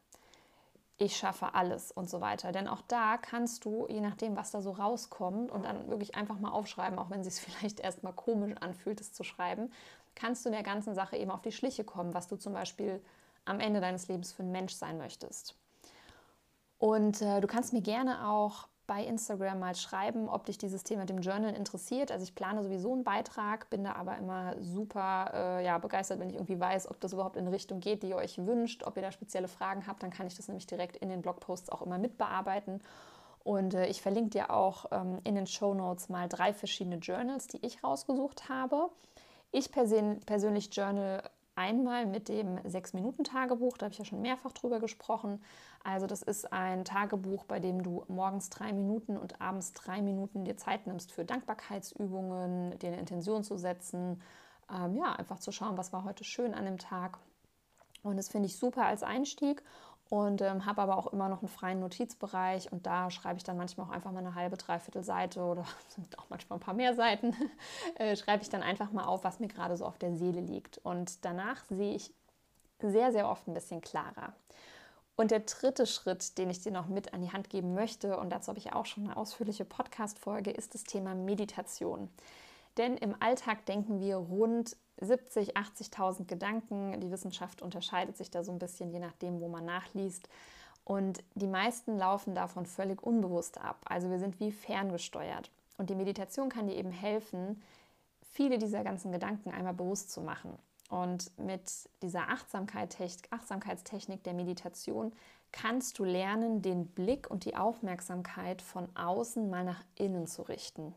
ich 0.98 1.18
schaffe 1.18 1.54
alles 1.54 1.92
und 1.92 2.10
so 2.10 2.22
weiter. 2.22 2.52
Denn 2.52 2.68
auch 2.68 2.82
da 2.88 3.18
kannst 3.18 3.66
du, 3.66 3.86
je 3.90 4.00
nachdem, 4.00 4.36
was 4.36 4.52
da 4.52 4.62
so 4.62 4.72
rauskommt, 4.72 5.52
und 5.52 5.64
dann 5.64 5.90
wirklich 5.90 6.16
einfach 6.16 6.40
mal 6.40 6.52
aufschreiben, 6.52 6.98
auch 7.00 7.10
wenn 7.10 7.22
es 7.22 7.36
sich 7.36 7.46
vielleicht 7.54 7.80
erstmal 7.80 8.14
komisch 8.14 8.56
anfühlt, 8.60 9.02
es 9.02 9.14
zu 9.14 9.24
schreiben, 9.24 9.72
kannst 10.16 10.46
du 10.46 10.50
der 10.50 10.64
ganzen 10.64 10.96
Sache 10.96 11.18
eben 11.18 11.32
auf 11.32 11.42
die 11.42 11.52
Schliche 11.52 11.84
kommen, 11.84 12.14
was 12.14 12.28
du 12.28 12.38
zum 12.38 12.54
Beispiel 12.54 13.04
am 13.44 13.60
Ende 13.60 13.82
deines 13.82 14.08
Lebens 14.08 14.32
für 14.32 14.44
ein 14.44 14.52
Mensch 14.52 14.74
sein 14.74 14.98
möchtest. 14.98 15.56
Und 16.78 17.22
äh, 17.22 17.42
du 17.42 17.48
kannst 17.48 17.74
mir 17.74 17.82
gerne 17.82 18.28
auch 18.28 18.68
bei 18.88 19.04
Instagram 19.04 19.60
mal 19.60 19.76
schreiben, 19.76 20.30
ob 20.30 20.45
dich 20.45 20.58
dieses 20.58 20.84
Thema 20.84 21.06
dem 21.06 21.19
Journal 21.19 21.54
interessiert. 21.54 22.12
Also 22.12 22.24
ich 22.24 22.36
plane 22.36 22.63
sowieso 22.63 22.93
einen 22.93 23.04
Beitrag, 23.04 23.69
bin 23.69 23.84
da 23.84 23.93
aber 23.93 24.17
immer 24.17 24.56
super 24.62 25.32
äh, 25.34 25.65
ja, 25.65 25.78
begeistert, 25.78 26.19
wenn 26.19 26.30
ich 26.30 26.36
irgendwie 26.36 26.60
weiß, 26.60 26.89
ob 26.89 27.00
das 27.00 27.13
überhaupt 27.13 27.38
in 27.38 27.45
eine 27.45 27.56
Richtung 27.56 27.80
geht, 27.80 28.04
die 28.04 28.10
ihr 28.10 28.15
euch 28.15 28.38
wünscht. 28.45 28.84
Ob 28.84 28.95
ihr 28.98 29.04
da 29.04 29.12
spezielle 29.12 29.48
Fragen 29.48 29.88
habt, 29.88 30.04
dann 30.04 30.12
kann 30.12 30.28
ich 30.28 30.36
das 30.36 30.48
nämlich 30.48 30.67
direkt 30.67 30.98
in 30.98 31.10
den 31.10 31.21
Blogposts 31.21 31.69
auch 31.69 31.82
immer 31.82 31.98
mitbearbeiten. 31.98 32.82
Und 33.43 33.76
äh, 33.76 33.88
ich 33.88 34.02
verlinke 34.02 34.32
dir 34.32 34.52
auch 34.52 34.86
ähm, 34.91 35.19
in 35.24 35.36
den 35.36 35.48
Show 35.48 35.74
Notes 35.74 36.10
mal 36.10 36.28
drei 36.28 36.54
verschiedene 36.54 36.98
Journals, 36.98 37.48
die 37.48 37.63
ich 37.65 37.84
rausgesucht 37.84 38.50
habe. 38.50 38.89
Ich 39.52 39.71
persönlich 39.71 40.76
journal 40.76 41.24
einmal 41.56 42.06
mit 42.06 42.30
dem 42.30 42.58
6-Minuten-Tagebuch, 42.60 43.78
da 43.78 43.86
habe 43.86 43.94
ich 43.94 44.00
ja 44.00 44.06
schon 44.06 44.22
mehrfach 44.22 44.52
drüber 44.52 44.80
gesprochen. 44.80 45.44
Also 45.84 46.08
das 46.08 46.22
ist 46.22 46.52
ein 46.52 46.86
Tagebuch, 46.86 47.46
bei 47.46 47.60
dem 47.60 47.84
du 47.84 48.04
morgens 48.08 48.50
drei 48.50 48.74
Minuten 48.74 49.18
und 49.18 49.41
abends 49.41 49.74
drei 49.74 50.02
Minuten 50.02 50.46
dir 50.46 50.58
Zeit 50.58 50.88
nimmst 50.88 51.12
für 51.12 51.26
Dankbarkeitsübungen, 51.26 52.78
dir 52.80 52.89
eine 52.89 53.00
Intention 53.00 53.44
zu 53.44 53.58
setzen, 53.58 54.22
ähm, 54.70 54.96
ja, 54.96 55.13
einfach 55.13 55.39
zu 55.39 55.52
schauen, 55.52 55.78
was 55.78 55.94
war 55.94 56.04
heute 56.04 56.24
schön 56.24 56.54
an 56.54 56.65
dem 56.65 56.78
Tag. 56.78 57.20
Und 58.04 58.18
das 58.18 58.30
finde 58.30 58.48
ich 58.48 58.58
super 58.58 58.86
als 58.86 59.04
Einstieg 59.04 59.63
und 60.10 60.41
ähm, 60.41 60.65
habe 60.65 60.82
aber 60.82 60.98
auch 60.98 61.08
immer 61.08 61.30
noch 61.30 61.41
einen 61.41 61.50
freien 61.50 61.80
Notizbereich 61.80 62.72
und 62.72 62.86
da 62.86 63.10
schreibe 63.10 63.38
ich 63.38 63.44
dann 63.44 63.58
manchmal 63.58 63.88
auch 63.88 63.91
einfach 63.91 64.12
mal 64.12 64.20
eine 64.20 64.36
halbe, 64.36 64.58
dreiviertel 64.58 65.04
Seite 65.04 65.41
oder 65.41 65.65
auch 66.18 66.30
manchmal 66.30 66.58
ein 66.58 66.62
paar 66.62 66.74
mehr 66.74 66.94
Seiten, 66.94 67.36
äh, 67.96 68.15
schreibe 68.15 68.44
ich 68.44 68.50
dann 68.50 68.62
einfach 68.62 68.91
mal 68.91 69.06
auf, 69.06 69.24
was 69.24 69.39
mir 69.39 69.48
gerade 69.48 69.78
so 69.78 69.86
auf 69.86 69.98
der 69.98 70.15
Seele 70.15 70.41
liegt. 70.41 70.78
Und 70.80 71.26
danach 71.26 71.63
sehe 71.65 71.96
ich 71.96 72.13
sehr, 72.80 73.12
sehr 73.12 73.30
oft 73.30 73.48
ein 73.48 73.54
bisschen 73.54 73.82
klarer. 73.82 74.34
Und 75.15 75.32
der 75.32 75.39
dritte 75.39 75.88
Schritt, 75.88 76.38
den 76.38 76.50
ich 76.50 76.62
dir 76.62 76.74
noch 76.74 76.88
mit 76.88 77.13
an 77.13 77.22
die 77.22 77.32
Hand 77.32 77.50
geben 77.50 77.74
möchte, 77.74 78.18
und 78.18 78.32
dazu 78.32 78.50
habe 78.50 78.60
ich 78.60 78.74
auch 78.74 78.86
schon 78.86 79.06
eine 79.06 79.15
ausführliche 79.15 79.63
Podcast-Folge, 79.63 80.52
ist 80.52 80.74
das 80.74 80.84
Thema 80.84 81.15
Meditation. 81.15 82.10
Denn 82.78 82.98
im 82.98 83.16
Alltag 83.22 83.66
denken 83.66 84.00
wir 84.00 84.18
rund 84.18 84.76
70, 85.00 85.56
80.000 85.56 86.26
Gedanken. 86.26 87.00
Die 87.00 87.12
Wissenschaft 87.12 87.62
unterscheidet 87.62 88.18
sich 88.18 88.32
da 88.32 88.44
so 88.44 88.52
ein 88.52 88.60
bisschen, 88.60 88.92
je 88.92 89.00
nachdem, 89.00 89.40
wo 89.40 89.48
man 89.48 89.66
nachliest. 89.66 90.28
Und 90.84 91.24
die 91.34 91.48
meisten 91.48 91.98
laufen 91.98 92.36
davon 92.36 92.66
völlig 92.66 93.02
unbewusst 93.02 93.60
ab. 93.60 93.80
Also 93.86 94.10
wir 94.10 94.20
sind 94.20 94.40
wie 94.40 94.52
ferngesteuert. 94.52 95.50
Und 95.78 95.90
die 95.90 95.96
Meditation 95.96 96.50
kann 96.50 96.68
dir 96.68 96.76
eben 96.76 96.92
helfen, 96.92 97.62
viele 98.32 98.58
dieser 98.58 98.84
ganzen 98.84 99.12
Gedanken 99.12 99.52
einmal 99.52 99.74
bewusst 99.74 100.12
zu 100.12 100.22
machen. 100.22 100.58
Und 100.90 101.38
mit 101.40 101.72
dieser 102.04 102.30
Achtsamkeit, 102.30 102.96
Achtsamkeitstechnik 103.32 104.24
der 104.24 104.34
Meditation 104.34 105.12
kannst 105.52 105.98
du 105.98 106.04
lernen, 106.04 106.62
den 106.62 106.86
Blick 106.88 107.30
und 107.30 107.46
die 107.46 107.56
Aufmerksamkeit 107.56 108.62
von 108.62 108.88
außen 108.96 109.50
mal 109.50 109.64
nach 109.64 109.84
innen 109.96 110.28
zu 110.28 110.44
richten. 110.44 110.94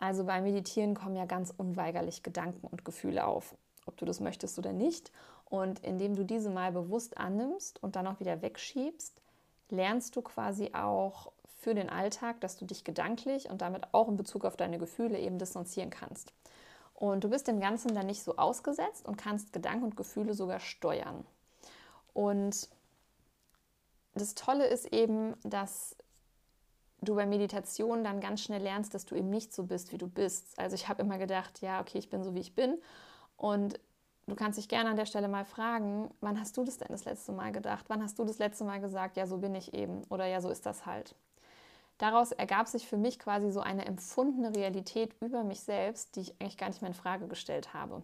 Also 0.00 0.24
beim 0.24 0.44
Meditieren 0.44 0.94
kommen 0.94 1.14
ja 1.14 1.26
ganz 1.26 1.52
unweigerlich 1.56 2.22
Gedanken 2.22 2.66
und 2.66 2.84
Gefühle 2.84 3.26
auf, 3.26 3.54
ob 3.86 3.98
du 3.98 4.06
das 4.06 4.18
möchtest 4.18 4.58
oder 4.58 4.72
nicht. 4.72 5.12
Und 5.44 5.80
indem 5.84 6.16
du 6.16 6.24
diese 6.24 6.48
mal 6.48 6.72
bewusst 6.72 7.18
annimmst 7.18 7.82
und 7.82 7.96
dann 7.96 8.06
auch 8.06 8.18
wieder 8.18 8.40
wegschiebst, 8.40 9.20
lernst 9.68 10.16
du 10.16 10.22
quasi 10.22 10.70
auch 10.72 11.32
für 11.60 11.74
den 11.74 11.90
Alltag, 11.90 12.40
dass 12.40 12.56
du 12.56 12.64
dich 12.64 12.82
gedanklich 12.84 13.50
und 13.50 13.60
damit 13.60 13.92
auch 13.92 14.08
in 14.08 14.16
Bezug 14.16 14.46
auf 14.46 14.56
deine 14.56 14.78
Gefühle 14.78 15.18
eben 15.18 15.38
distanzieren 15.38 15.90
kannst. 15.90 16.32
Und 16.94 17.24
du 17.24 17.28
bist 17.28 17.46
dem 17.46 17.60
Ganzen 17.60 17.94
dann 17.94 18.06
nicht 18.06 18.22
so 18.22 18.36
ausgesetzt 18.36 19.06
und 19.06 19.16
kannst 19.16 19.52
Gedanken 19.52 19.84
und 19.84 19.96
Gefühle 19.96 20.32
sogar 20.32 20.60
steuern. 20.60 21.26
Und 22.14 22.68
das 24.14 24.34
Tolle 24.34 24.66
ist 24.66 24.86
eben, 24.92 25.34
dass 25.44 25.96
du 27.02 27.14
bei 27.14 27.26
Meditation 27.26 28.04
dann 28.04 28.20
ganz 28.20 28.42
schnell 28.42 28.62
lernst, 28.62 28.94
dass 28.94 29.06
du 29.06 29.14
eben 29.14 29.30
nicht 29.30 29.54
so 29.54 29.64
bist, 29.64 29.92
wie 29.92 29.98
du 29.98 30.08
bist. 30.08 30.58
Also 30.58 30.74
ich 30.74 30.88
habe 30.88 31.02
immer 31.02 31.18
gedacht, 31.18 31.60
ja, 31.62 31.80
okay, 31.80 31.98
ich 31.98 32.10
bin 32.10 32.22
so, 32.22 32.34
wie 32.34 32.40
ich 32.40 32.54
bin. 32.54 32.78
Und 33.36 33.80
du 34.26 34.34
kannst 34.34 34.58
dich 34.58 34.68
gerne 34.68 34.90
an 34.90 34.96
der 34.96 35.06
Stelle 35.06 35.28
mal 35.28 35.44
fragen, 35.44 36.10
wann 36.20 36.38
hast 36.38 36.56
du 36.56 36.64
das 36.64 36.78
denn 36.78 36.88
das 36.90 37.04
letzte 37.04 37.32
Mal 37.32 37.52
gedacht? 37.52 37.86
Wann 37.88 38.02
hast 38.02 38.18
du 38.18 38.24
das 38.24 38.38
letzte 38.38 38.64
Mal 38.64 38.80
gesagt, 38.80 39.16
ja, 39.16 39.26
so 39.26 39.38
bin 39.38 39.54
ich 39.54 39.74
eben 39.74 40.02
oder 40.10 40.26
ja, 40.26 40.40
so 40.40 40.50
ist 40.50 40.66
das 40.66 40.86
halt. 40.86 41.14
Daraus 41.98 42.32
ergab 42.32 42.66
sich 42.66 42.86
für 42.86 42.96
mich 42.96 43.18
quasi 43.18 43.50
so 43.50 43.60
eine 43.60 43.84
empfundene 43.84 44.56
Realität 44.56 45.14
über 45.20 45.44
mich 45.44 45.60
selbst, 45.60 46.16
die 46.16 46.20
ich 46.20 46.40
eigentlich 46.40 46.56
gar 46.56 46.68
nicht 46.68 46.80
mehr 46.80 46.90
in 46.90 46.94
Frage 46.94 47.28
gestellt 47.28 47.74
habe. 47.74 48.02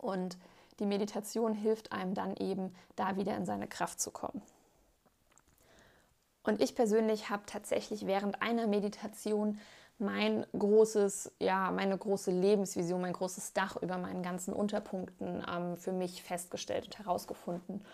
Und 0.00 0.38
die 0.78 0.86
Meditation 0.86 1.52
hilft 1.52 1.92
einem 1.92 2.14
dann 2.14 2.34
eben, 2.36 2.74
da 2.96 3.16
wieder 3.16 3.36
in 3.36 3.44
seine 3.44 3.68
Kraft 3.68 4.00
zu 4.00 4.10
kommen. 4.10 4.40
Und 6.42 6.62
ich 6.62 6.74
persönlich 6.74 7.30
habe 7.30 7.42
tatsächlich 7.46 8.06
während 8.06 8.42
einer 8.42 8.66
Meditation 8.66 9.58
mein 9.98 10.46
großes, 10.58 11.32
ja, 11.40 11.70
meine 11.70 11.96
große 11.96 12.30
Lebensvision, 12.30 13.02
mein 13.02 13.12
großes 13.12 13.52
Dach 13.52 13.76
über 13.82 13.98
meinen 13.98 14.22
ganzen 14.22 14.54
Unterpunkten 14.54 15.44
ähm, 15.50 15.76
für 15.76 15.92
mich 15.92 16.22
festgestellt 16.22 16.86
und 16.86 16.98
herausgefunden. 16.98 17.84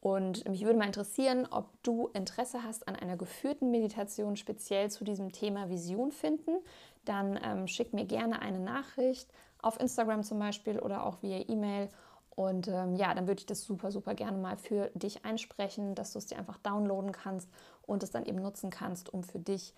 Und 0.00 0.46
mich 0.48 0.64
würde 0.64 0.78
mal 0.78 0.86
interessieren, 0.86 1.46
ob 1.50 1.66
du 1.82 2.08
Interesse 2.08 2.62
hast 2.62 2.88
an 2.88 2.96
einer 2.96 3.16
geführten 3.16 3.70
Meditation 3.70 4.36
speziell 4.36 4.90
zu 4.90 5.04
diesem 5.04 5.32
Thema 5.32 5.70
Vision 5.70 6.12
finden. 6.12 6.58
Dann 7.04 7.38
ähm, 7.42 7.66
schick 7.66 7.92
mir 7.92 8.04
gerne 8.04 8.40
eine 8.40 8.58
Nachricht 8.58 9.30
auf 9.62 9.80
Instagram 9.80 10.22
zum 10.22 10.38
Beispiel 10.38 10.78
oder 10.78 11.06
auch 11.06 11.22
via 11.22 11.40
E-Mail 11.48 11.88
und 12.36 12.68
ähm, 12.68 12.96
ja, 12.96 13.14
dann 13.14 13.26
würde 13.26 13.40
ich 13.40 13.46
das 13.46 13.62
super, 13.62 13.90
super 13.90 14.14
gerne 14.14 14.38
mal 14.38 14.56
für 14.56 14.90
dich 14.94 15.24
einsprechen, 15.24 15.94
dass 15.94 16.12
du 16.12 16.18
es 16.18 16.26
dir 16.26 16.38
einfach 16.38 16.58
downloaden 16.58 17.12
kannst 17.12 17.48
und 17.82 18.02
es 18.02 18.10
dann 18.10 18.24
eben 18.26 18.42
nutzen 18.42 18.70
kannst, 18.70 19.12
um 19.12 19.22
für 19.22 19.38
dich 19.38 19.74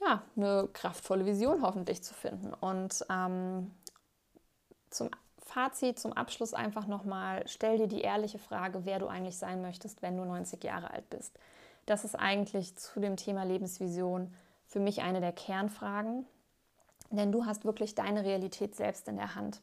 ja, 0.00 0.22
eine 0.36 0.68
kraftvolle 0.72 1.26
Vision 1.26 1.62
hoffentlich 1.62 2.02
zu 2.02 2.14
finden. 2.14 2.52
Und 2.54 3.04
ähm, 3.10 3.72
zum 4.90 5.10
Fazit, 5.38 5.98
zum 5.98 6.12
Abschluss 6.12 6.54
einfach 6.54 6.86
nochmal, 6.86 7.42
stell 7.46 7.78
dir 7.78 7.88
die 7.88 8.02
ehrliche 8.02 8.38
Frage, 8.38 8.84
wer 8.84 8.98
du 8.98 9.06
eigentlich 9.06 9.38
sein 9.38 9.62
möchtest, 9.62 10.02
wenn 10.02 10.16
du 10.16 10.24
90 10.24 10.62
Jahre 10.62 10.90
alt 10.90 11.08
bist. 11.10 11.38
Das 11.86 12.04
ist 12.04 12.14
eigentlich 12.14 12.76
zu 12.76 13.00
dem 13.00 13.16
Thema 13.16 13.44
Lebensvision 13.44 14.34
für 14.66 14.78
mich 14.78 15.00
eine 15.00 15.20
der 15.20 15.32
Kernfragen, 15.32 16.26
denn 17.10 17.32
du 17.32 17.46
hast 17.46 17.64
wirklich 17.64 17.94
deine 17.94 18.24
Realität 18.24 18.76
selbst 18.76 19.08
in 19.08 19.16
der 19.16 19.34
Hand. 19.34 19.62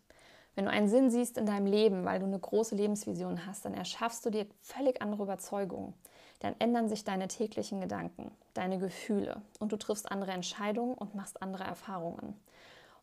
Wenn 0.55 0.65
du 0.65 0.71
einen 0.71 0.87
Sinn 0.87 1.11
siehst 1.11 1.37
in 1.37 1.45
deinem 1.45 1.65
Leben, 1.65 2.05
weil 2.05 2.19
du 2.19 2.25
eine 2.25 2.39
große 2.39 2.75
Lebensvision 2.75 3.45
hast, 3.45 3.65
dann 3.65 3.73
erschaffst 3.73 4.25
du 4.25 4.29
dir 4.29 4.47
völlig 4.61 5.01
andere 5.01 5.23
Überzeugungen. 5.23 5.93
Dann 6.39 6.55
ändern 6.59 6.87
sich 6.87 7.03
deine 7.03 7.27
täglichen 7.27 7.81
Gedanken, 7.81 8.31
deine 8.53 8.77
Gefühle 8.77 9.41
und 9.59 9.71
du 9.71 9.77
triffst 9.77 10.11
andere 10.11 10.31
Entscheidungen 10.31 10.93
und 10.93 11.15
machst 11.15 11.41
andere 11.41 11.65
Erfahrungen. 11.65 12.35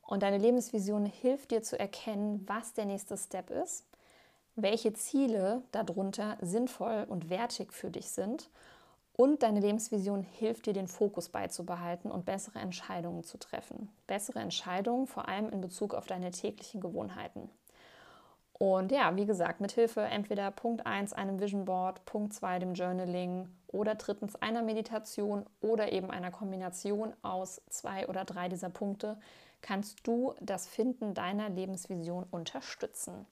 Und 0.03 0.23
deine 0.23 0.39
Lebensvision 0.39 1.07
hilft 1.07 1.51
dir 1.51 1.63
zu 1.63 1.79
erkennen, 1.79 2.45
was 2.47 2.73
der 2.73 2.87
nächste 2.87 3.17
Step 3.17 3.51
ist, 3.51 3.87
welche 4.57 4.93
Ziele 4.93 5.63
darunter 5.73 6.37
sinnvoll 6.41 7.07
und 7.09 7.31
wertig 7.31 7.73
für 7.73 7.91
dich 7.91 8.11
sind 8.11 8.51
und 9.15 9.43
deine 9.43 9.61
Lebensvision 9.61 10.23
hilft 10.23 10.67
dir, 10.67 10.73
den 10.73 10.89
Fokus 10.89 11.29
beizubehalten 11.29 12.11
und 12.11 12.25
bessere 12.25 12.59
Entscheidungen 12.59 13.25
zu 13.25 13.39
treffen. 13.39 13.91
Bessere 14.07 14.39
Entscheidungen, 14.39 15.07
vor 15.07 15.29
allem 15.29 15.51
in 15.51 15.61
Bezug 15.61 15.95
auf 15.95 16.07
deine 16.07 16.31
täglichen 16.31 16.81
Gewohnheiten. 16.81 17.51
Und 18.55 18.93
ja, 18.93 19.17
wie 19.17 19.27
gesagt, 19.27 19.61
mit 19.61 19.73
Hilfe 19.73 20.03
entweder 20.03 20.51
Punkt 20.53 20.87
1 20.87 21.13
einem 21.15 21.41
Vision 21.41 21.65
Board, 21.65 22.05
Punkt 22.05 22.33
2 22.33 22.61
dem 22.61 22.75
Journaling 22.75 23.49
oder 23.67 23.97
drittens 23.97 24.37
einer 24.37 24.63
Meditation 24.63 25.45
oder 25.61 25.93
eben 25.93 26.11
einer 26.11 26.31
Kombination 26.31 27.13
aus 27.23 27.61
zwei 27.69 28.07
oder 28.07 28.25
drei 28.25 28.49
dieser 28.49 28.71
Punkte 28.71 29.19
kannst 29.63 30.07
du 30.07 30.35
das 30.41 30.69
Finden 30.69 31.15
deiner 31.15 31.49
Lebensvision 31.49 32.25
unterstützen. 32.31 33.27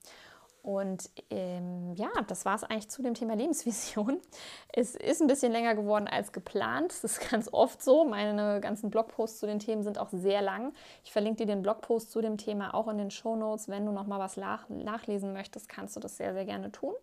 Und 0.63 1.11
ähm, 1.31 1.95
ja, 1.95 2.11
das 2.27 2.45
war 2.45 2.55
es 2.55 2.65
eigentlich 2.65 2.89
zu 2.89 3.03
dem 3.03 3.15
Thema 3.15 3.35
Lebensvision. 3.35 4.21
Es 4.73 4.95
ist 4.95 5.21
ein 5.21 5.27
bisschen 5.27 5.51
länger 5.51 5.75
geworden 5.75 6.07
als 6.07 6.33
geplant. 6.33 6.93
Das 6.93 7.05
ist 7.05 7.31
ganz 7.31 7.49
oft 7.53 7.83
so. 7.83 8.05
Meine 8.05 8.61
ganzen 8.61 8.91
Blogposts 8.91 9.41
zu 9.41 9.47
den 9.47 9.59
Themen 9.59 9.83
sind 9.83 9.99
auch 9.99 10.11
sehr 10.11 10.43
lang. 10.43 10.73
Ich 11.05 11.13
verlinke 11.13 11.39
dir 11.39 11.47
den 11.47 11.63
Blogpost 11.63 12.13
zu 12.13 12.21
dem 12.21 12.37
Thema 12.37 12.75
auch 12.75 12.89
in 12.89 12.99
den 12.99 13.11
Show 13.11 13.37
Notes. 13.37 13.69
Wenn 13.69 13.85
du 13.87 13.93
noch 13.93 14.07
mal 14.07 14.19
was 14.19 14.37
nach 14.37 14.69
nachlesen 14.69 15.33
möchtest, 15.33 15.69
kannst 15.69 15.97
du 15.97 16.01
das 16.01 16.17
sehr, 16.17 16.35
sehr 16.35 16.45
gerne 16.45 16.71
tun. 16.71 16.95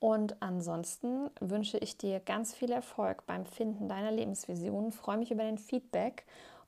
Und 0.00 0.40
ansonsten 0.40 1.30
wünsche 1.40 1.78
ich 1.78 1.98
dir 1.98 2.20
ganz 2.20 2.54
viel 2.54 2.70
Erfolg 2.70 3.26
beim 3.26 3.46
Finden 3.46 3.88
deiner 3.88 4.12
Lebensvision. 4.12 4.92
Freue 4.92 5.18
mich 5.18 5.30
über 5.30 5.42
den 5.42 5.58
Feedback 5.58 6.24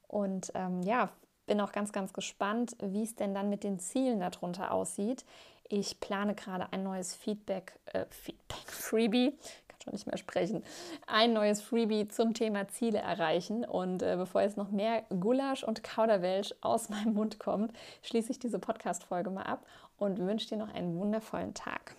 und 0.08 0.50
ähm, 0.54 0.82
ja, 0.82 1.10
bin 1.46 1.60
auch 1.60 1.72
ganz, 1.72 1.92
ganz 1.92 2.12
gespannt, 2.12 2.76
wie 2.80 3.02
es 3.02 3.16
denn 3.16 3.34
dann 3.34 3.48
mit 3.48 3.64
den 3.64 3.78
Zielen 3.78 4.20
darunter 4.20 4.72
aussieht. 4.72 5.24
Ich 5.72 6.00
plane 6.00 6.34
gerade 6.34 6.72
ein 6.72 6.82
neues 6.82 7.14
Feedback, 7.14 7.78
äh, 7.86 8.04
Feedback 8.10 8.66
Freebie, 8.66 9.30
kann 9.68 9.80
schon 9.80 9.92
nicht 9.92 10.06
mehr 10.08 10.18
sprechen, 10.18 10.64
ein 11.06 11.32
neues 11.32 11.62
Freebie 11.62 12.08
zum 12.08 12.34
Thema 12.34 12.66
Ziele 12.66 12.98
erreichen. 12.98 13.64
Und 13.64 14.02
äh, 14.02 14.16
bevor 14.16 14.42
jetzt 14.42 14.56
noch 14.56 14.72
mehr 14.72 15.04
Gulasch 15.10 15.62
und 15.62 15.84
Kauderwelsch 15.84 16.52
aus 16.60 16.88
meinem 16.90 17.14
Mund 17.14 17.38
kommt, 17.38 17.72
schließe 18.02 18.32
ich 18.32 18.40
diese 18.40 18.58
Podcast-Folge 18.58 19.30
mal 19.30 19.44
ab 19.44 19.64
und 19.96 20.18
wünsche 20.18 20.48
dir 20.48 20.56
noch 20.56 20.74
einen 20.74 20.98
wundervollen 20.98 21.54
Tag. 21.54 21.94